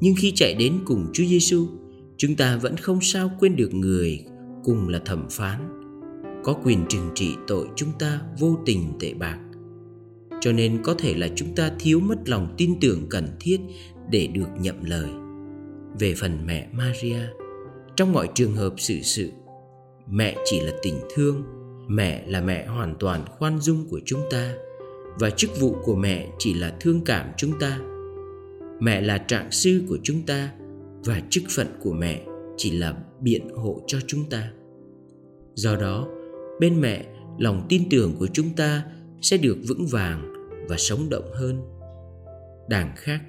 Nhưng 0.00 0.14
khi 0.18 0.32
chạy 0.34 0.54
đến 0.54 0.78
cùng 0.84 1.06
Chúa 1.12 1.24
Giêsu, 1.24 1.66
chúng 2.16 2.36
ta 2.36 2.56
vẫn 2.56 2.76
không 2.76 2.98
sao 3.00 3.30
quên 3.40 3.56
được 3.56 3.74
người 3.74 4.24
cùng 4.64 4.88
là 4.88 4.98
thẩm 4.98 5.26
phán, 5.30 5.82
có 6.44 6.52
quyền 6.64 6.86
trừng 6.88 7.10
trị 7.14 7.34
tội 7.46 7.68
chúng 7.76 7.90
ta 7.98 8.20
vô 8.38 8.56
tình 8.66 8.92
tệ 9.00 9.14
bạc. 9.14 9.38
Cho 10.46 10.52
nên 10.52 10.82
có 10.82 10.94
thể 10.98 11.14
là 11.14 11.28
chúng 11.34 11.54
ta 11.54 11.70
thiếu 11.78 12.00
mất 12.00 12.28
lòng 12.28 12.54
tin 12.58 12.80
tưởng 12.80 13.06
cần 13.10 13.28
thiết 13.40 13.60
để 14.10 14.26
được 14.26 14.48
nhậm 14.60 14.84
lời. 14.84 15.10
Về 15.98 16.14
phần 16.14 16.46
mẹ 16.46 16.68
Maria, 16.72 17.18
trong 17.96 18.12
mọi 18.12 18.28
trường 18.34 18.52
hợp 18.52 18.74
sự 18.76 19.00
sự, 19.02 19.30
mẹ 20.10 20.36
chỉ 20.44 20.60
là 20.60 20.72
tình 20.82 20.94
thương 21.14 21.42
mẹ 21.88 22.24
là 22.26 22.40
mẹ 22.40 22.66
hoàn 22.66 22.94
toàn 22.98 23.24
khoan 23.38 23.60
dung 23.60 23.88
của 23.88 24.00
chúng 24.04 24.20
ta 24.30 24.54
và 25.20 25.30
chức 25.30 25.50
vụ 25.60 25.76
của 25.84 25.94
mẹ 25.94 26.28
chỉ 26.38 26.54
là 26.54 26.76
thương 26.80 27.00
cảm 27.04 27.26
chúng 27.36 27.58
ta 27.58 27.80
mẹ 28.80 29.00
là 29.00 29.18
trạng 29.18 29.50
sư 29.50 29.82
của 29.88 29.98
chúng 30.02 30.22
ta 30.26 30.52
và 31.04 31.22
chức 31.30 31.44
phận 31.56 31.66
của 31.82 31.92
mẹ 31.92 32.22
chỉ 32.56 32.70
là 32.70 32.94
biện 33.20 33.48
hộ 33.54 33.82
cho 33.86 33.98
chúng 34.06 34.24
ta 34.30 34.50
do 35.54 35.76
đó 35.76 36.08
bên 36.60 36.80
mẹ 36.80 37.06
lòng 37.38 37.66
tin 37.68 37.82
tưởng 37.90 38.16
của 38.18 38.26
chúng 38.32 38.50
ta 38.56 38.84
sẽ 39.20 39.36
được 39.36 39.56
vững 39.68 39.86
vàng 39.86 40.35
và 40.68 40.76
sống 40.78 41.08
động 41.10 41.30
hơn 41.34 41.62
đảng 42.68 42.92
khác 42.96 43.20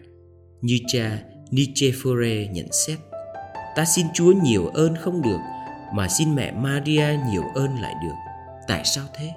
như 0.62 0.80
cha 0.88 1.24
Nicephore 1.52 2.48
nhận 2.48 2.68
xét 2.72 3.00
ta 3.76 3.86
xin 3.86 4.06
Chúa 4.14 4.32
nhiều 4.44 4.68
ơn 4.68 4.96
không 4.96 5.22
được 5.22 5.40
mà 5.94 6.08
xin 6.08 6.36
mẹ 6.36 6.52
Maria 6.52 7.08
nhiều 7.32 7.44
ơn 7.56 7.80
lại 7.80 7.94
được 8.04 8.16
Tại 8.68 8.82
sao 8.86 9.06
thế? 9.14 9.34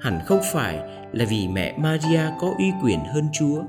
Hẳn 0.00 0.20
không 0.26 0.40
phải 0.52 0.76
là 1.12 1.24
vì 1.30 1.48
mẹ 1.48 1.78
Maria 1.78 2.22
có 2.40 2.54
uy 2.58 2.72
quyền 2.82 2.98
hơn 3.14 3.24
Chúa, 3.32 3.62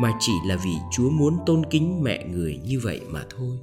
mà 0.00 0.12
chỉ 0.20 0.32
là 0.46 0.56
vì 0.64 0.74
Chúa 0.92 1.10
muốn 1.10 1.38
tôn 1.46 1.62
kính 1.70 2.02
mẹ 2.02 2.24
người 2.24 2.60
như 2.64 2.80
vậy 2.82 3.00
mà 3.08 3.22
thôi. 3.36 3.56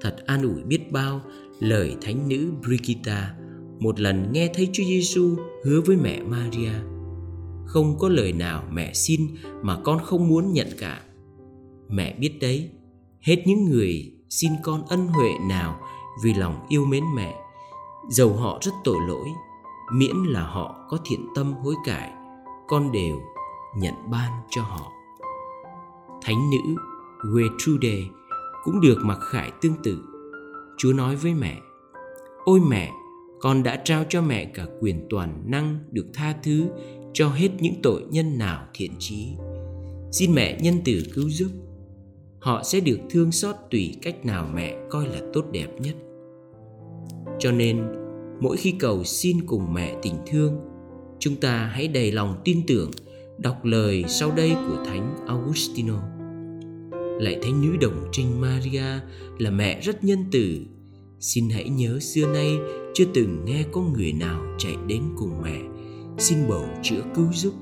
Thật 0.00 0.16
an 0.26 0.42
ủi 0.42 0.62
biết 0.62 0.92
bao 0.92 1.20
lời 1.60 1.96
thánh 2.02 2.28
nữ 2.28 2.50
Brigitta 2.62 3.34
một 3.78 4.00
lần 4.00 4.32
nghe 4.32 4.50
thấy 4.54 4.68
Chúa 4.72 4.84
Giêsu 4.84 5.36
hứa 5.64 5.80
với 5.80 5.96
mẹ 5.96 6.20
Maria 6.20 6.72
không 7.66 7.98
có 7.98 8.08
lời 8.08 8.32
nào 8.32 8.62
mẹ 8.72 8.92
xin 8.94 9.20
mà 9.62 9.78
con 9.84 9.98
không 10.04 10.28
muốn 10.28 10.52
nhận 10.52 10.68
cả. 10.78 11.02
Mẹ 11.88 12.16
biết 12.20 12.38
đấy, 12.40 12.70
hết 13.20 13.42
những 13.46 13.64
người 13.64 14.12
xin 14.28 14.52
con 14.62 14.82
ân 14.88 15.06
huệ 15.06 15.30
nào 15.48 15.80
vì 16.24 16.34
lòng 16.34 16.66
yêu 16.68 16.84
mến 16.84 17.04
mẹ 17.14 17.34
dầu 18.08 18.32
họ 18.32 18.58
rất 18.62 18.72
tội 18.84 18.96
lỗi, 19.08 19.28
miễn 19.92 20.16
là 20.16 20.42
họ 20.42 20.86
có 20.88 20.98
thiện 21.04 21.26
tâm 21.34 21.52
hối 21.52 21.74
cải, 21.84 22.12
con 22.68 22.92
đều 22.92 23.20
nhận 23.76 23.94
ban 24.10 24.32
cho 24.50 24.62
họ. 24.62 24.92
Thánh 26.22 26.50
nữ 26.50 26.82
Gertrude 27.34 27.98
cũng 28.64 28.80
được 28.80 28.98
mặc 29.02 29.18
khải 29.20 29.50
tương 29.60 29.74
tự. 29.82 29.98
Chúa 30.78 30.92
nói 30.92 31.16
với 31.16 31.34
mẹ, 31.34 31.60
ôi 32.44 32.60
mẹ, 32.68 32.92
con 33.40 33.62
đã 33.62 33.76
trao 33.84 34.04
cho 34.08 34.22
mẹ 34.22 34.44
cả 34.44 34.66
quyền 34.80 35.06
toàn 35.10 35.42
năng 35.46 35.78
được 35.90 36.06
tha 36.14 36.34
thứ 36.42 36.68
cho 37.16 37.28
hết 37.28 37.48
những 37.60 37.74
tội 37.82 38.02
nhân 38.10 38.38
nào 38.38 38.66
thiện 38.74 38.90
trí 38.98 39.26
xin 40.12 40.34
mẹ 40.34 40.58
nhân 40.60 40.74
từ 40.84 41.02
cứu 41.14 41.30
giúp. 41.30 41.48
Họ 42.38 42.62
sẽ 42.64 42.80
được 42.80 42.98
thương 43.10 43.32
xót 43.32 43.56
tùy 43.70 43.96
cách 44.02 44.26
nào 44.26 44.50
mẹ 44.54 44.76
coi 44.90 45.06
là 45.06 45.20
tốt 45.32 45.44
đẹp 45.52 45.80
nhất. 45.80 45.94
Cho 47.38 47.52
nên, 47.52 47.82
mỗi 48.40 48.56
khi 48.56 48.74
cầu 48.78 49.04
xin 49.04 49.46
cùng 49.46 49.74
mẹ 49.74 49.96
tình 50.02 50.14
thương, 50.26 50.60
chúng 51.18 51.36
ta 51.36 51.70
hãy 51.72 51.88
đầy 51.88 52.12
lòng 52.12 52.40
tin 52.44 52.66
tưởng, 52.66 52.90
đọc 53.38 53.64
lời 53.64 54.04
sau 54.08 54.32
đây 54.36 54.50
của 54.68 54.84
thánh 54.86 55.16
augustino. 55.26 56.02
Lạy 57.20 57.38
thánh 57.42 57.62
nữ 57.62 57.76
đồng 57.80 58.08
trinh 58.12 58.40
maria 58.40 59.00
là 59.38 59.50
mẹ 59.50 59.80
rất 59.80 60.04
nhân 60.04 60.18
từ. 60.32 60.58
Xin 61.20 61.50
hãy 61.50 61.68
nhớ 61.68 61.98
xưa 62.00 62.26
nay 62.32 62.50
chưa 62.94 63.04
từng 63.14 63.44
nghe 63.44 63.64
có 63.72 63.80
người 63.80 64.12
nào 64.12 64.42
chạy 64.58 64.74
đến 64.86 65.02
cùng 65.16 65.42
mẹ 65.42 65.75
xin 66.18 66.48
bầu 66.48 66.64
chữa 66.82 67.02
cứu 67.14 67.32
giúp 67.32 67.52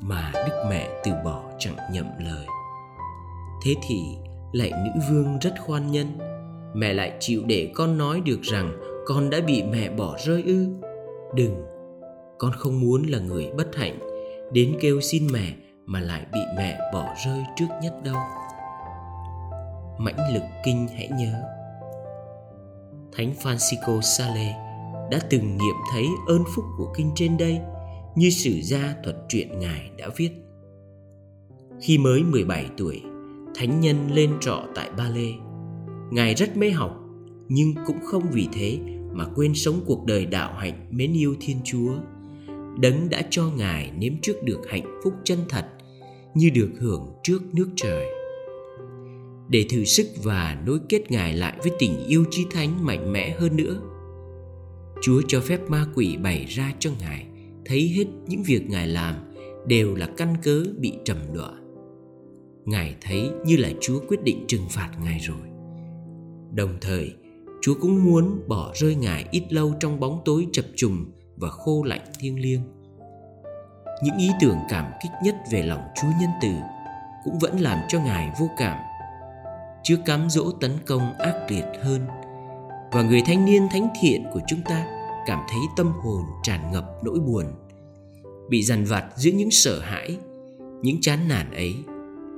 mà 0.00 0.32
đức 0.34 0.64
mẹ 0.70 0.88
từ 1.04 1.12
bỏ 1.24 1.42
chẳng 1.58 1.76
nhậm 1.92 2.06
lời. 2.18 2.46
Thế 3.64 3.74
thì 3.88 4.02
lại 4.52 4.72
nữ 4.84 5.00
vương 5.10 5.38
rất 5.38 5.54
khoan 5.66 5.90
nhân, 5.90 6.18
mẹ 6.74 6.92
lại 6.92 7.16
chịu 7.20 7.42
để 7.46 7.72
con 7.74 7.98
nói 7.98 8.20
được 8.20 8.42
rằng 8.42 8.72
con 9.06 9.30
đã 9.30 9.40
bị 9.46 9.62
mẹ 9.62 9.90
bỏ 9.90 10.16
rơi 10.26 10.42
ư? 10.42 10.66
Đừng, 11.34 11.64
con 12.38 12.52
không 12.52 12.80
muốn 12.80 13.02
là 13.02 13.18
người 13.18 13.50
bất 13.56 13.76
hạnh 13.76 13.98
đến 14.52 14.76
kêu 14.80 15.00
xin 15.00 15.26
mẹ 15.32 15.52
mà 15.86 16.00
lại 16.00 16.26
bị 16.32 16.40
mẹ 16.56 16.78
bỏ 16.92 17.14
rơi 17.24 17.44
trước 17.56 17.68
nhất 17.82 17.94
đâu. 18.04 18.16
Mãnh 19.98 20.34
lực 20.34 20.42
kinh 20.64 20.88
hãy 20.88 21.08
nhớ. 21.18 21.42
Thánh 23.12 23.32
francisco 23.42 24.00
sale 24.00 24.56
đã 25.10 25.18
từng 25.30 25.56
nghiệm 25.56 25.76
thấy 25.92 26.06
ơn 26.28 26.44
phúc 26.54 26.64
của 26.78 26.92
kinh 26.96 27.12
trên 27.14 27.36
đây 27.36 27.60
như 28.16 28.30
sử 28.30 28.60
gia 28.62 28.94
thuật 29.04 29.16
truyện 29.28 29.58
ngài 29.58 29.90
đã 29.98 30.08
viết. 30.16 30.30
Khi 31.80 31.98
mới 31.98 32.22
17 32.22 32.66
tuổi, 32.76 33.02
thánh 33.54 33.80
nhân 33.80 33.96
lên 34.12 34.30
trọ 34.40 34.64
tại 34.74 34.90
ba 34.96 35.08
lê. 35.08 35.32
Ngài 36.10 36.34
rất 36.34 36.56
mê 36.56 36.70
học, 36.70 36.96
nhưng 37.48 37.74
cũng 37.86 37.98
không 38.04 38.22
vì 38.32 38.48
thế 38.52 38.78
mà 39.12 39.24
quên 39.34 39.54
sống 39.54 39.80
cuộc 39.86 40.04
đời 40.06 40.26
đạo 40.26 40.54
hạnh 40.58 40.86
mến 40.90 41.12
yêu 41.12 41.34
thiên 41.40 41.56
chúa. 41.64 41.92
Đấng 42.80 43.10
đã 43.10 43.22
cho 43.30 43.50
ngài 43.56 43.92
nếm 43.98 44.12
trước 44.22 44.42
được 44.42 44.60
hạnh 44.68 45.00
phúc 45.04 45.14
chân 45.24 45.38
thật, 45.48 45.66
như 46.34 46.50
được 46.50 46.70
hưởng 46.80 47.12
trước 47.22 47.54
nước 47.54 47.68
trời. 47.76 48.06
Để 49.48 49.66
thử 49.70 49.84
sức 49.84 50.06
và 50.22 50.62
nối 50.66 50.78
kết 50.88 51.10
ngài 51.10 51.34
lại 51.34 51.56
với 51.62 51.72
tình 51.78 52.06
yêu 52.06 52.24
chí 52.30 52.46
thánh 52.50 52.86
mạnh 52.86 53.12
mẽ 53.12 53.36
hơn 53.38 53.56
nữa, 53.56 53.80
chúa 55.02 55.22
cho 55.28 55.40
phép 55.40 55.70
ma 55.70 55.86
quỷ 55.94 56.16
bày 56.16 56.44
ra 56.44 56.72
cho 56.78 56.90
ngài 57.00 57.26
thấy 57.70 57.92
hết 57.96 58.04
những 58.26 58.42
việc 58.42 58.70
ngài 58.70 58.86
làm 58.86 59.14
đều 59.66 59.94
là 59.94 60.08
căn 60.16 60.36
cớ 60.42 60.64
bị 60.78 60.92
trầm 61.04 61.16
đọa 61.34 61.50
ngài 62.64 62.94
thấy 63.00 63.30
như 63.44 63.56
là 63.56 63.68
chúa 63.80 64.00
quyết 64.08 64.22
định 64.22 64.44
trừng 64.48 64.66
phạt 64.70 64.90
ngài 65.04 65.18
rồi. 65.18 65.48
Đồng 66.52 66.78
thời, 66.80 67.14
chúa 67.62 67.74
cũng 67.80 68.04
muốn 68.04 68.48
bỏ 68.48 68.72
rơi 68.74 68.94
ngài 68.94 69.24
ít 69.30 69.42
lâu 69.50 69.74
trong 69.80 70.00
bóng 70.00 70.22
tối 70.24 70.46
chập 70.52 70.64
trùng 70.76 71.04
và 71.36 71.48
khô 71.48 71.82
lạnh 71.82 72.04
thiêng 72.20 72.40
liêng. 72.40 72.62
Những 74.02 74.16
ý 74.18 74.30
tưởng 74.40 74.58
cảm 74.68 74.92
kích 75.02 75.12
nhất 75.24 75.34
về 75.52 75.62
lòng 75.62 75.82
chúa 76.02 76.08
nhân 76.20 76.30
từ 76.42 76.48
cũng 77.24 77.38
vẫn 77.38 77.60
làm 77.60 77.78
cho 77.88 78.00
ngài 78.00 78.32
vô 78.40 78.50
cảm. 78.56 78.78
Chưa 79.82 79.96
cám 80.06 80.30
dỗ 80.30 80.52
tấn 80.60 80.72
công 80.86 81.18
ác 81.18 81.50
liệt 81.50 81.66
hơn 81.82 82.00
và 82.92 83.02
người 83.02 83.22
thanh 83.26 83.44
niên 83.44 83.68
thánh 83.70 83.88
thiện 84.00 84.24
của 84.32 84.40
chúng 84.46 84.62
ta 84.62 84.99
cảm 85.30 85.40
thấy 85.48 85.60
tâm 85.76 85.92
hồn 86.02 86.24
tràn 86.42 86.72
ngập 86.72 86.84
nỗi 87.04 87.20
buồn. 87.20 87.44
Bị 88.48 88.62
dằn 88.62 88.84
vặt 88.84 89.04
giữa 89.16 89.30
những 89.30 89.50
sợ 89.50 89.80
hãi, 89.80 90.18
những 90.82 91.00
chán 91.00 91.28
nản 91.28 91.50
ấy, 91.50 91.74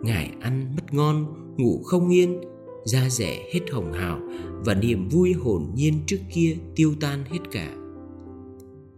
ngài 0.02 0.30
ăn 0.40 0.72
mất 0.76 0.94
ngon, 0.94 1.26
ngủ 1.56 1.82
không 1.84 2.12
yên, 2.12 2.40
da 2.84 3.08
rẻ 3.08 3.48
hết 3.52 3.60
hồng 3.72 3.92
hào 3.92 4.20
và 4.64 4.74
niềm 4.74 5.08
vui 5.08 5.32
hồn 5.32 5.70
nhiên 5.74 6.00
trước 6.06 6.18
kia 6.34 6.56
tiêu 6.76 6.94
tan 7.00 7.24
hết 7.24 7.38
cả. 7.52 7.74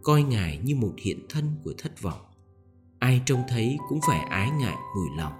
Coi 0.02 0.22
ngài 0.22 0.58
như 0.64 0.76
một 0.76 0.92
hiện 0.98 1.26
thân 1.28 1.44
của 1.64 1.72
thất 1.78 2.02
vọng. 2.02 2.20
Ai 2.98 3.22
trông 3.26 3.42
thấy 3.48 3.78
cũng 3.88 4.00
phải 4.08 4.20
ái 4.30 4.50
ngại 4.60 4.76
mùi 4.96 5.08
lòng. 5.18 5.32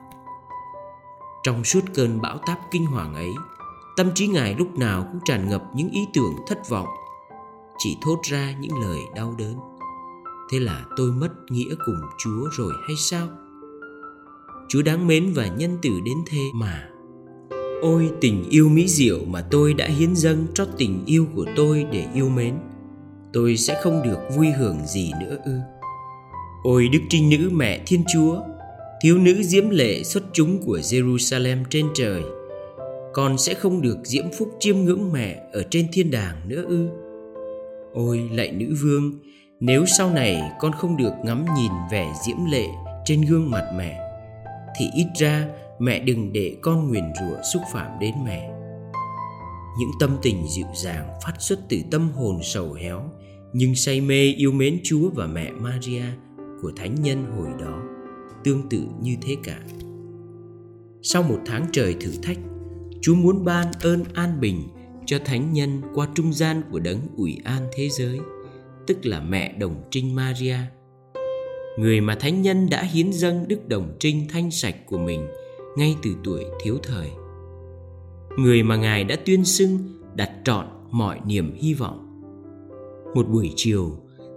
Trong 1.43 1.64
suốt 1.64 1.85
cơn 1.95 2.21
bão 2.21 2.38
táp 2.47 2.59
kinh 2.71 2.87
hoàng 2.87 3.14
ấy, 3.14 3.31
tâm 3.97 4.11
trí 4.14 4.27
ngài 4.27 4.55
lúc 4.55 4.79
nào 4.79 5.09
cũng 5.12 5.21
tràn 5.25 5.49
ngập 5.49 5.64
những 5.75 5.90
ý 5.90 6.01
tưởng 6.14 6.35
thất 6.47 6.69
vọng 6.69 6.88
chỉ 7.79 7.97
thốt 8.03 8.19
ra 8.31 8.55
những 8.61 8.81
lời 8.83 8.99
đau 9.17 9.35
đớn. 9.39 9.55
Thế 10.51 10.61
là 10.61 10.85
tôi 10.97 11.13
mất 11.13 11.29
nghĩa 11.51 11.75
cùng 11.87 12.01
chúa 12.19 12.49
rồi 12.53 12.73
hay 12.87 12.97
sao? 12.97 13.29
Chúa 14.69 14.83
đáng 14.83 15.07
mến 15.07 15.33
và 15.33 15.47
nhân 15.47 15.79
từ 15.83 15.91
đến 16.05 16.17
thế 16.27 16.43
mà. 16.55 16.89
Ôi 17.83 18.11
tình 18.21 18.45
yêu 18.51 18.69
mỹ 18.69 18.89
diệu 18.89 19.25
mà 19.25 19.45
tôi 19.51 19.75
đã 19.75 19.87
hiến 19.87 20.17
dâng 20.17 20.47
cho 20.55 20.67
tình 20.79 21.03
yêu 21.07 21.27
của 21.35 21.47
tôi 21.57 21.87
để 21.93 22.07
yêu 22.15 22.29
mến. 22.29 22.55
Tôi 23.33 23.57
sẽ 23.57 23.81
không 23.83 24.03
được 24.03 24.19
vui 24.37 24.51
hưởng 24.51 24.79
gì 24.87 25.13
nữa 25.21 25.39
ư. 25.45 25.59
Ôi 26.63 26.89
đức 26.89 27.01
trinh 27.09 27.31
nữ 27.31 27.51
mẹ 27.53 27.83
thiên 27.87 28.05
chúa, 28.15 28.41
thiếu 29.03 29.19
nữ 29.19 29.43
diễm 29.43 29.71
lệ 29.71 30.03
xuất 30.03 30.25
chúng 30.33 30.63
của 30.63 30.79
jerusalem 30.79 31.65
trên 31.71 31.87
trời, 31.95 32.23
con 33.15 33.39
sẽ 33.39 33.55
không 33.55 33.83
được 33.83 33.97
diễm 34.05 34.25
phúc 34.39 34.57
chiêm 34.61 34.77
ngưỡng 34.77 35.13
mẹ 35.13 35.43
ở 35.53 35.63
trên 35.71 35.89
thiên 35.93 36.11
đàng 36.11 36.49
nữa 36.49 36.65
ư 36.69 36.89
ôi 37.95 38.29
lạy 38.33 38.53
nữ 38.53 38.75
vương, 38.83 39.13
nếu 39.61 39.87
sau 39.87 40.11
này 40.11 40.43
con 40.61 40.73
không 40.73 40.97
được 40.97 41.13
ngắm 41.25 41.45
nhìn 41.57 41.73
vẻ 41.93 42.13
diễm 42.27 42.37
lệ 42.51 42.67
trên 43.05 43.21
gương 43.21 43.51
mặt 43.51 43.65
mẹ, 43.77 44.01
thì 44.79 44.87
ít 44.95 45.07
ra 45.19 45.49
mẹ 45.79 45.99
đừng 45.99 46.33
để 46.33 46.57
con 46.63 46.89
nguyền 46.89 47.05
rủa 47.21 47.37
xúc 47.53 47.63
phạm 47.73 47.99
đến 48.01 48.15
mẹ. 48.25 48.51
Những 49.79 49.91
tâm 50.01 50.17
tình 50.23 50.47
dịu 50.49 50.67
dàng 50.75 51.09
phát 51.25 51.35
xuất 51.39 51.59
từ 51.69 51.77
tâm 51.91 52.11
hồn 52.11 52.39
sầu 52.43 52.73
héo, 52.73 53.03
nhưng 53.53 53.75
say 53.75 54.01
mê 54.01 54.35
yêu 54.37 54.53
mến 54.53 54.81
chúa 54.85 55.11
và 55.15 55.27
mẹ 55.27 55.51
maria 55.51 56.05
của 56.63 56.73
thánh 56.77 56.95
nhân 56.95 57.25
hồi 57.37 57.49
đó 57.61 57.83
tương 58.45 58.69
tự 58.69 58.83
như 59.01 59.17
thế 59.23 59.37
cả. 59.43 59.59
Sau 61.03 61.23
một 61.23 61.39
tháng 61.47 61.67
trời 61.73 61.97
thử 62.01 62.11
thách, 62.23 62.39
chúa 63.01 63.15
muốn 63.15 63.45
ban 63.45 63.67
ơn 63.83 64.05
an 64.15 64.41
bình 64.41 64.63
cho 65.07 65.19
thánh 65.25 65.53
nhân 65.53 65.83
qua 65.95 66.09
trung 66.14 66.33
gian 66.33 66.62
của 66.71 66.79
đấng 66.79 66.99
ủy 67.17 67.40
an 67.45 67.62
thế 67.73 67.88
giới, 67.88 68.21
tức 68.87 69.07
là 69.07 69.21
mẹ 69.21 69.53
đồng 69.59 69.83
trinh 69.90 70.14
maria. 70.14 70.57
Người 71.79 72.01
mà 72.01 72.14
thánh 72.14 72.43
nhân 72.43 72.71
đã 72.71 72.83
hiến 72.83 73.12
dâng 73.12 73.45
đức 73.49 73.69
đồng 73.69 73.97
trinh 74.01 74.27
thanh 74.29 74.51
sạch 74.51 74.77
của 74.87 74.99
mình 74.99 75.27
ngay 75.77 75.97
từ 76.03 76.11
tuổi 76.25 76.45
thiếu 76.62 76.79
thời. 76.83 77.11
Người 78.38 78.62
mà 78.62 78.77
ngài 78.77 79.05
đã 79.05 79.17
tuyên 79.25 79.45
xưng 79.45 79.79
đặt 80.14 80.31
trọn 80.45 80.67
mọi 80.90 81.21
niềm 81.27 81.55
hy 81.55 81.75
vọng. 81.75 82.23
Một 83.14 83.29
buổi 83.29 83.53
chiều, 83.57 83.93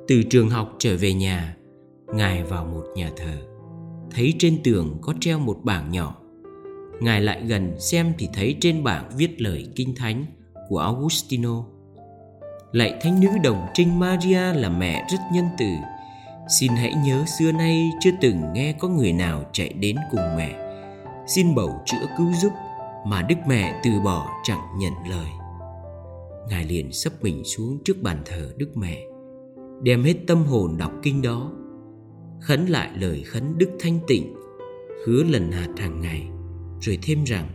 từ 0.07 0.23
trường 0.23 0.49
học 0.49 0.75
trở 0.79 0.97
về 0.97 1.13
nhà, 1.13 1.57
ngài 2.13 2.43
vào 2.43 2.65
một 2.65 2.83
nhà 2.95 3.11
thờ. 3.17 3.37
Thấy 4.11 4.33
trên 4.39 4.63
tường 4.63 4.97
có 5.01 5.13
treo 5.19 5.39
một 5.39 5.57
bảng 5.63 5.91
nhỏ. 5.91 6.15
Ngài 6.99 7.21
lại 7.21 7.43
gần 7.47 7.79
xem 7.79 8.13
thì 8.17 8.29
thấy 8.33 8.55
trên 8.61 8.83
bảng 8.83 9.09
viết 9.17 9.41
lời 9.41 9.67
kinh 9.75 9.95
thánh 9.95 10.25
của 10.69 10.77
augustino. 10.77 11.63
Lạy 12.71 12.93
thánh 13.01 13.19
nữ 13.19 13.27
đồng 13.43 13.65
trinh 13.73 13.99
maria 13.99 14.53
là 14.53 14.69
mẹ 14.69 15.07
rất 15.11 15.19
nhân 15.33 15.45
từ. 15.57 15.65
Xin 16.59 16.71
hãy 16.71 16.93
nhớ 16.93 17.25
xưa 17.39 17.51
nay 17.51 17.91
chưa 17.99 18.11
từng 18.21 18.53
nghe 18.53 18.73
có 18.79 18.87
người 18.87 19.13
nào 19.13 19.43
chạy 19.53 19.73
đến 19.73 19.95
cùng 20.11 20.35
mẹ. 20.37 20.67
Xin 21.27 21.55
bầu 21.55 21.81
chữa 21.85 22.05
cứu 22.17 22.33
giúp 22.33 22.51
mà 23.05 23.21
đức 23.21 23.35
mẹ 23.47 23.81
từ 23.83 23.91
bỏ 24.05 24.29
chẳng 24.43 24.61
nhận 24.77 24.93
lời. 25.09 25.27
Ngài 26.49 26.65
liền 26.65 26.91
sấp 26.91 27.13
mình 27.21 27.43
xuống 27.43 27.77
trước 27.85 27.97
bàn 28.01 28.21
thờ 28.25 28.51
đức 28.57 28.77
mẹ, 28.77 28.97
đem 29.81 30.03
hết 30.03 30.15
tâm 30.27 30.43
hồn 30.43 30.77
đọc 30.77 30.91
kinh 31.03 31.21
đó, 31.21 31.51
khấn 32.41 32.65
lại 32.65 32.89
lời 32.95 33.23
khấn 33.23 33.57
đức 33.57 33.69
thanh 33.79 33.99
tịnh, 34.07 34.35
hứa 35.05 35.23
lần 35.23 35.51
hạt 35.51 35.69
hàng 35.77 36.01
ngày, 36.01 36.27
rồi 36.81 36.99
thêm 37.01 37.23
rằng 37.23 37.49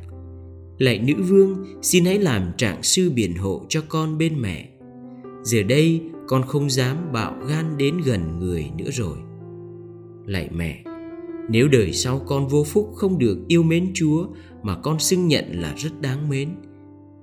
lạy 0.83 0.99
nữ 0.99 1.15
vương 1.23 1.65
xin 1.83 2.05
hãy 2.05 2.19
làm 2.19 2.53
trạng 2.57 2.83
sư 2.83 3.11
biển 3.11 3.35
hộ 3.35 3.67
cho 3.69 3.83
con 3.89 4.19
bên 4.19 4.43
mẹ 4.43 4.69
giờ 5.43 5.63
đây 5.63 6.03
con 6.29 6.43
không 6.43 6.71
dám 6.71 7.13
bạo 7.13 7.35
gan 7.49 7.79
đến 7.79 8.01
gần 8.05 8.39
người 8.39 8.71
nữa 8.79 8.91
rồi 8.93 9.17
lạy 10.27 10.49
mẹ 10.53 10.85
nếu 11.49 11.69
đời 11.69 11.93
sau 11.93 12.23
con 12.27 12.49
vô 12.49 12.65
phúc 12.65 12.91
không 12.95 13.19
được 13.19 13.39
yêu 13.49 13.63
mến 13.63 13.91
chúa 13.95 14.27
mà 14.63 14.77
con 14.83 14.99
xưng 14.99 15.29
nhận 15.29 15.45
là 15.61 15.75
rất 15.77 16.01
đáng 16.01 16.29
mến 16.29 16.49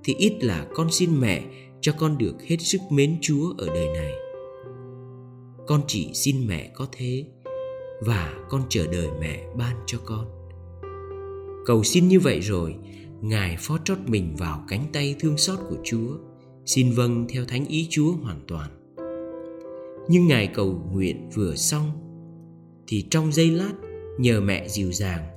thì 0.04 0.15
ít 0.17 0.43
là 0.43 0.67
con 0.76 0.91
xin 0.91 1.10
mẹ 1.19 1.43
cho 1.82 1.93
con 1.98 2.17
được 2.17 2.36
hết 2.48 2.58
sức 2.60 2.82
mến 2.89 3.17
Chúa 3.22 3.54
ở 3.58 3.67
đời 3.67 3.88
này. 3.88 4.13
Con 5.67 5.82
chỉ 5.88 6.10
xin 6.13 6.48
mẹ 6.48 6.72
có 6.76 6.88
thế 6.91 7.26
và 8.02 8.34
con 8.50 8.62
chờ 8.69 8.88
đợi 8.88 9.08
mẹ 9.19 9.45
ban 9.58 9.76
cho 9.86 9.98
con. 10.06 10.26
Cầu 11.65 11.84
xin 11.84 12.08
như 12.08 12.19
vậy 12.19 12.39
rồi, 12.39 12.76
Ngài 13.21 13.55
phó 13.60 13.77
trót 13.86 13.97
mình 14.05 14.36
vào 14.38 14.63
cánh 14.67 14.86
tay 14.93 15.15
thương 15.19 15.38
xót 15.38 15.60
của 15.69 15.77
Chúa, 15.84 16.17
xin 16.65 16.91
vâng 16.91 17.27
theo 17.29 17.45
thánh 17.45 17.65
ý 17.65 17.88
Chúa 17.89 18.12
hoàn 18.23 18.41
toàn. 18.47 18.69
Nhưng 20.10 20.27
Ngài 20.27 20.47
cầu 20.47 20.82
nguyện 20.91 21.29
vừa 21.34 21.55
xong, 21.55 21.91
thì 22.88 23.08
trong 23.12 23.32
giây 23.32 23.51
lát 23.51 23.71
nhờ 24.19 24.41
mẹ 24.41 24.67
dịu 24.67 24.91
dàng, 24.91 25.27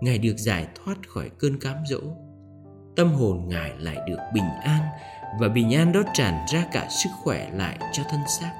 Ngài 0.00 0.18
được 0.18 0.36
giải 0.36 0.66
thoát 0.74 1.08
khỏi 1.08 1.30
cơn 1.38 1.58
cám 1.58 1.76
dỗ. 1.90 2.00
Tâm 2.96 3.08
hồn 3.08 3.48
Ngài 3.48 3.72
lại 3.78 3.96
được 4.08 4.18
bình 4.34 4.48
an 4.62 4.82
và 5.40 5.48
bình 5.48 5.74
an 5.74 5.92
đó 5.92 6.02
tràn 6.14 6.46
ra 6.52 6.66
cả 6.72 6.88
sức 7.02 7.10
khỏe 7.22 7.50
lại 7.54 7.78
cho 7.92 8.02
thân 8.10 8.20
xác. 8.40 8.52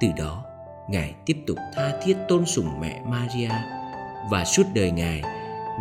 Từ 0.00 0.08
đó, 0.18 0.44
Ngài 0.88 1.14
tiếp 1.26 1.36
tục 1.46 1.56
tha 1.74 2.00
thiết 2.02 2.16
tôn 2.28 2.46
sùng 2.46 2.80
mẹ 2.80 3.02
Maria 3.06 3.50
và 4.30 4.44
suốt 4.44 4.64
đời 4.74 4.90
Ngài, 4.90 5.22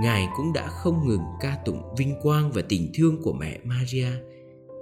Ngài 0.01 0.29
cũng 0.35 0.53
đã 0.53 0.67
không 0.67 1.07
ngừng 1.07 1.23
ca 1.39 1.57
tụng 1.65 1.95
vinh 1.97 2.15
quang 2.21 2.51
và 2.51 2.61
tình 2.69 2.91
thương 2.93 3.21
của 3.21 3.33
mẹ 3.33 3.59
Maria 3.63 4.07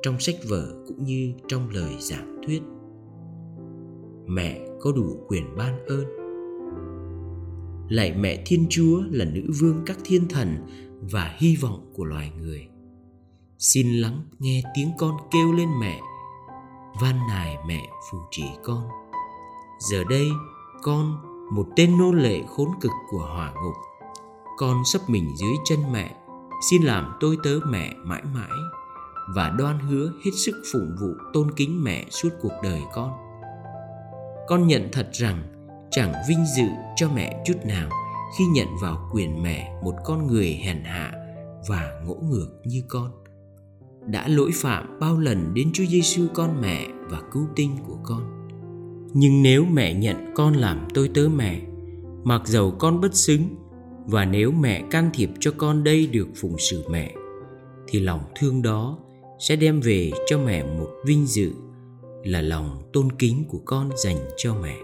trong 0.01 0.19
sách 0.19 0.35
vở 0.49 0.83
cũng 0.87 1.03
như 1.03 1.33
trong 1.47 1.69
lời 1.69 1.95
giảng 1.99 2.41
thuyết. 2.45 2.61
Mẹ 4.25 4.59
có 4.81 4.91
đủ 4.91 5.25
quyền 5.27 5.55
ban 5.57 5.85
ơn. 5.85 6.05
Lạy 7.89 8.13
mẹ 8.13 8.43
Thiên 8.45 8.65
Chúa 8.69 9.01
là 9.11 9.25
nữ 9.25 9.51
vương 9.59 9.81
các 9.85 9.97
thiên 10.03 10.27
thần 10.27 10.57
và 11.01 11.35
hy 11.37 11.55
vọng 11.55 11.91
của 11.93 12.05
loài 12.05 12.31
người. 12.39 12.67
Xin 13.57 13.93
lắng 13.93 14.21
nghe 14.39 14.63
tiếng 14.75 14.91
con 14.97 15.17
kêu 15.31 15.51
lên 15.51 15.69
mẹ, 15.79 15.99
van 17.01 17.19
nài 17.29 17.57
mẹ 17.67 17.81
phù 18.11 18.17
trì 18.31 18.43
con. 18.63 18.83
Giờ 19.91 20.03
đây, 20.09 20.27
con, 20.83 21.17
một 21.51 21.67
tên 21.75 21.97
nô 21.97 22.11
lệ 22.11 22.41
khốn 22.47 22.69
cực 22.81 22.91
của 23.09 23.29
hỏa 23.35 23.53
ngục, 23.53 23.75
con 24.57 24.85
sắp 24.85 25.01
mình 25.07 25.35
dưới 25.37 25.53
chân 25.65 25.79
mẹ, 25.91 26.15
xin 26.69 26.81
làm 26.81 27.17
tôi 27.19 27.37
tớ 27.43 27.59
mẹ 27.69 27.93
mãi 28.03 28.21
mãi 28.33 28.57
và 29.35 29.49
đoan 29.49 29.79
hứa 29.79 30.11
hết 30.25 30.31
sức 30.45 30.63
phụng 30.71 30.95
vụ 31.01 31.13
tôn 31.33 31.51
kính 31.51 31.83
mẹ 31.83 32.05
suốt 32.09 32.29
cuộc 32.41 32.53
đời 32.63 32.81
con. 32.93 33.11
Con 34.47 34.67
nhận 34.67 34.89
thật 34.91 35.09
rằng 35.13 35.43
chẳng 35.91 36.13
vinh 36.29 36.45
dự 36.57 36.67
cho 36.95 37.09
mẹ 37.15 37.43
chút 37.45 37.57
nào 37.65 37.89
khi 38.37 38.45
nhận 38.45 38.67
vào 38.81 39.09
quyền 39.13 39.43
mẹ 39.43 39.79
một 39.83 39.93
con 40.05 40.27
người 40.27 40.59
hèn 40.63 40.83
hạ 40.83 41.11
và 41.67 42.01
ngỗ 42.05 42.15
ngược 42.15 42.47
như 42.63 42.83
con 42.87 43.11
đã 44.07 44.27
lỗi 44.27 44.51
phạm 44.53 44.99
bao 44.99 45.19
lần 45.19 45.53
đến 45.53 45.69
Chúa 45.73 45.85
Giêsu 45.85 46.27
con 46.33 46.61
mẹ 46.61 46.87
và 47.09 47.21
cứu 47.31 47.47
tinh 47.55 47.77
của 47.87 47.97
con. 48.03 48.47
Nhưng 49.13 49.43
nếu 49.43 49.65
mẹ 49.65 49.93
nhận 49.93 50.33
con 50.35 50.53
làm 50.53 50.87
tôi 50.93 51.09
tớ 51.13 51.29
mẹ, 51.35 51.61
mặc 52.23 52.41
dầu 52.45 52.71
con 52.79 53.01
bất 53.01 53.15
xứng 53.15 53.55
và 54.07 54.25
nếu 54.25 54.51
mẹ 54.51 54.83
can 54.91 55.09
thiệp 55.13 55.29
cho 55.39 55.51
con 55.57 55.83
đây 55.83 56.07
được 56.07 56.27
phụng 56.35 56.55
sự 56.57 56.83
mẹ 56.89 57.13
thì 57.87 57.99
lòng 57.99 58.21
thương 58.35 58.61
đó 58.61 58.99
sẽ 59.39 59.55
đem 59.55 59.79
về 59.79 60.11
cho 60.27 60.37
mẹ 60.37 60.63
một 60.63 60.89
vinh 61.05 61.25
dự 61.25 61.51
là 62.23 62.41
lòng 62.41 62.81
tôn 62.93 63.11
kính 63.11 63.43
của 63.47 63.59
con 63.65 63.89
dành 63.97 64.17
cho 64.37 64.55
mẹ. 64.61 64.77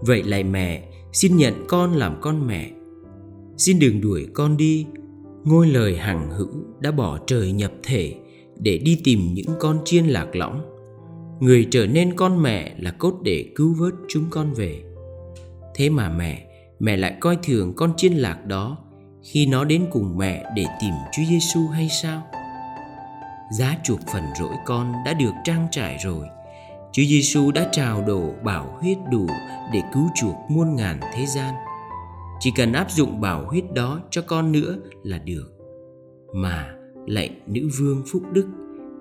Vậy 0.00 0.22
lại 0.22 0.44
mẹ, 0.44 0.88
xin 1.12 1.36
nhận 1.36 1.64
con 1.68 1.92
làm 1.92 2.20
con 2.20 2.46
mẹ. 2.46 2.70
Xin 3.56 3.78
đừng 3.78 4.00
đuổi 4.00 4.26
con 4.34 4.56
đi 4.56 4.86
ngôi 5.44 5.66
lời 5.66 5.96
hằng 5.96 6.30
hữu 6.30 6.48
đã 6.80 6.90
bỏ 6.90 7.18
trời 7.26 7.52
nhập 7.52 7.72
thể 7.82 8.14
để 8.58 8.78
đi 8.78 9.00
tìm 9.04 9.34
những 9.34 9.50
con 9.60 9.78
chiên 9.84 10.06
lạc 10.06 10.36
lõng 10.36 10.60
người 11.40 11.66
trở 11.70 11.86
nên 11.86 12.16
con 12.16 12.42
mẹ 12.42 12.76
là 12.78 12.90
cốt 12.90 13.20
để 13.22 13.52
cứu 13.54 13.74
vớt 13.78 13.94
chúng 14.08 14.24
con 14.30 14.52
về 14.52 14.82
thế 15.74 15.90
mà 15.90 16.08
mẹ 16.18 16.51
mẹ 16.82 16.96
lại 16.96 17.16
coi 17.20 17.36
thường 17.42 17.72
con 17.76 17.92
chiên 17.96 18.12
lạc 18.12 18.46
đó 18.46 18.78
khi 19.22 19.46
nó 19.46 19.64
đến 19.64 19.86
cùng 19.90 20.18
mẹ 20.18 20.44
để 20.56 20.64
tìm 20.80 20.94
Chúa 21.12 21.22
Giêsu 21.28 21.66
hay 21.68 21.88
sao? 22.02 22.22
Giá 23.58 23.76
chuộc 23.84 24.00
phần 24.12 24.24
rỗi 24.38 24.54
con 24.66 24.92
đã 25.06 25.14
được 25.14 25.32
trang 25.44 25.66
trải 25.70 25.98
rồi. 26.04 26.26
Chúa 26.92 27.02
Giêsu 27.02 27.50
đã 27.50 27.68
trào 27.72 28.02
đổ 28.02 28.34
bảo 28.44 28.78
huyết 28.80 28.98
đủ 29.10 29.26
để 29.72 29.82
cứu 29.92 30.08
chuộc 30.14 30.34
muôn 30.48 30.76
ngàn 30.76 31.00
thế 31.14 31.26
gian 31.26 31.54
chỉ 32.40 32.52
cần 32.56 32.72
áp 32.72 32.90
dụng 32.90 33.20
bảo 33.20 33.46
huyết 33.46 33.64
đó 33.74 34.00
cho 34.10 34.22
con 34.26 34.52
nữa 34.52 34.78
là 35.02 35.18
được 35.18 35.50
mà 36.34 36.74
lạy 37.06 37.30
nữ 37.46 37.68
vương 37.78 38.02
phúc 38.12 38.22
đức, 38.32 38.46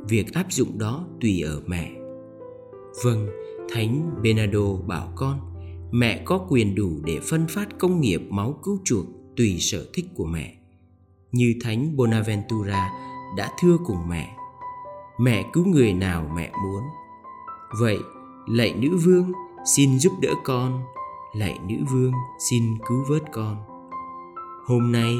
việc 0.09 0.33
áp 0.33 0.45
dụng 0.49 0.79
đó 0.79 1.07
tùy 1.21 1.41
ở 1.41 1.61
mẹ 1.65 1.91
vâng 3.03 3.27
thánh 3.71 4.11
benado 4.23 4.73
bảo 4.87 5.13
con 5.15 5.50
mẹ 5.91 6.21
có 6.25 6.45
quyền 6.49 6.75
đủ 6.75 6.89
để 7.03 7.19
phân 7.29 7.47
phát 7.47 7.67
công 7.79 8.01
nghiệp 8.01 8.21
máu 8.29 8.59
cứu 8.63 8.79
chuộc 8.85 9.05
tùy 9.37 9.57
sở 9.59 9.89
thích 9.93 10.05
của 10.15 10.25
mẹ. 10.25 10.55
Như 11.31 11.55
thánh 11.63 11.97
bonaventura 11.97 12.89
đã 13.37 13.49
thưa 13.59 13.77
cùng 13.85 14.09
mẹ 14.09 14.37
mẹ 15.21 15.45
cứu 15.53 15.65
người 15.65 15.93
nào 15.93 16.31
mẹ 16.35 16.51
muốn. 16.63 16.83
Vậy, 17.79 17.99
lạy 18.47 18.73
nữ 18.73 18.97
vương 18.97 19.31
xin 19.75 19.99
giúp 19.99 20.13
đỡ 20.21 20.33
con, 20.43 20.83
lạy 21.33 21.59
nữ 21.67 21.75
vương 21.91 22.13
xin 22.49 22.63
cứu 22.87 23.03
vớt 23.09 23.23
con. 23.31 23.57
Hôm 24.65 24.91
nay, 24.91 25.15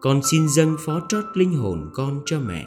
con 0.00 0.20
xin 0.30 0.48
dâng 0.48 0.76
phó 0.78 1.00
trót 1.08 1.24
linh 1.34 1.54
hồn 1.54 1.90
con 1.94 2.22
cho 2.26 2.40
mẹ. 2.40 2.66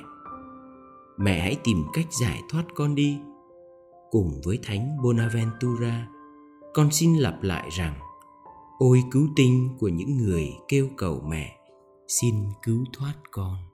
Mẹ 1.18 1.40
hãy 1.40 1.58
tìm 1.64 1.84
cách 1.94 2.08
giải 2.22 2.42
thoát 2.50 2.64
con 2.76 2.96
đi, 2.96 3.18
cùng 4.12 4.42
với 4.46 4.60
thánh 4.64 4.98
bonaventura 5.04 6.08
con 6.74 6.92
xin 6.92 7.16
lặp 7.16 7.44
lại 7.44 7.70
rằng, 7.72 7.94
ôi 8.80 9.04
cứu 9.12 9.28
tinh 9.36 9.70
của 9.80 9.88
những 9.88 10.18
người 10.18 10.54
kêu 10.68 10.88
cầu 10.98 11.22
mẹ, 11.28 11.58
xin 12.08 12.36
cứu 12.64 12.86
thoát 12.94 13.14
con. 13.32 13.67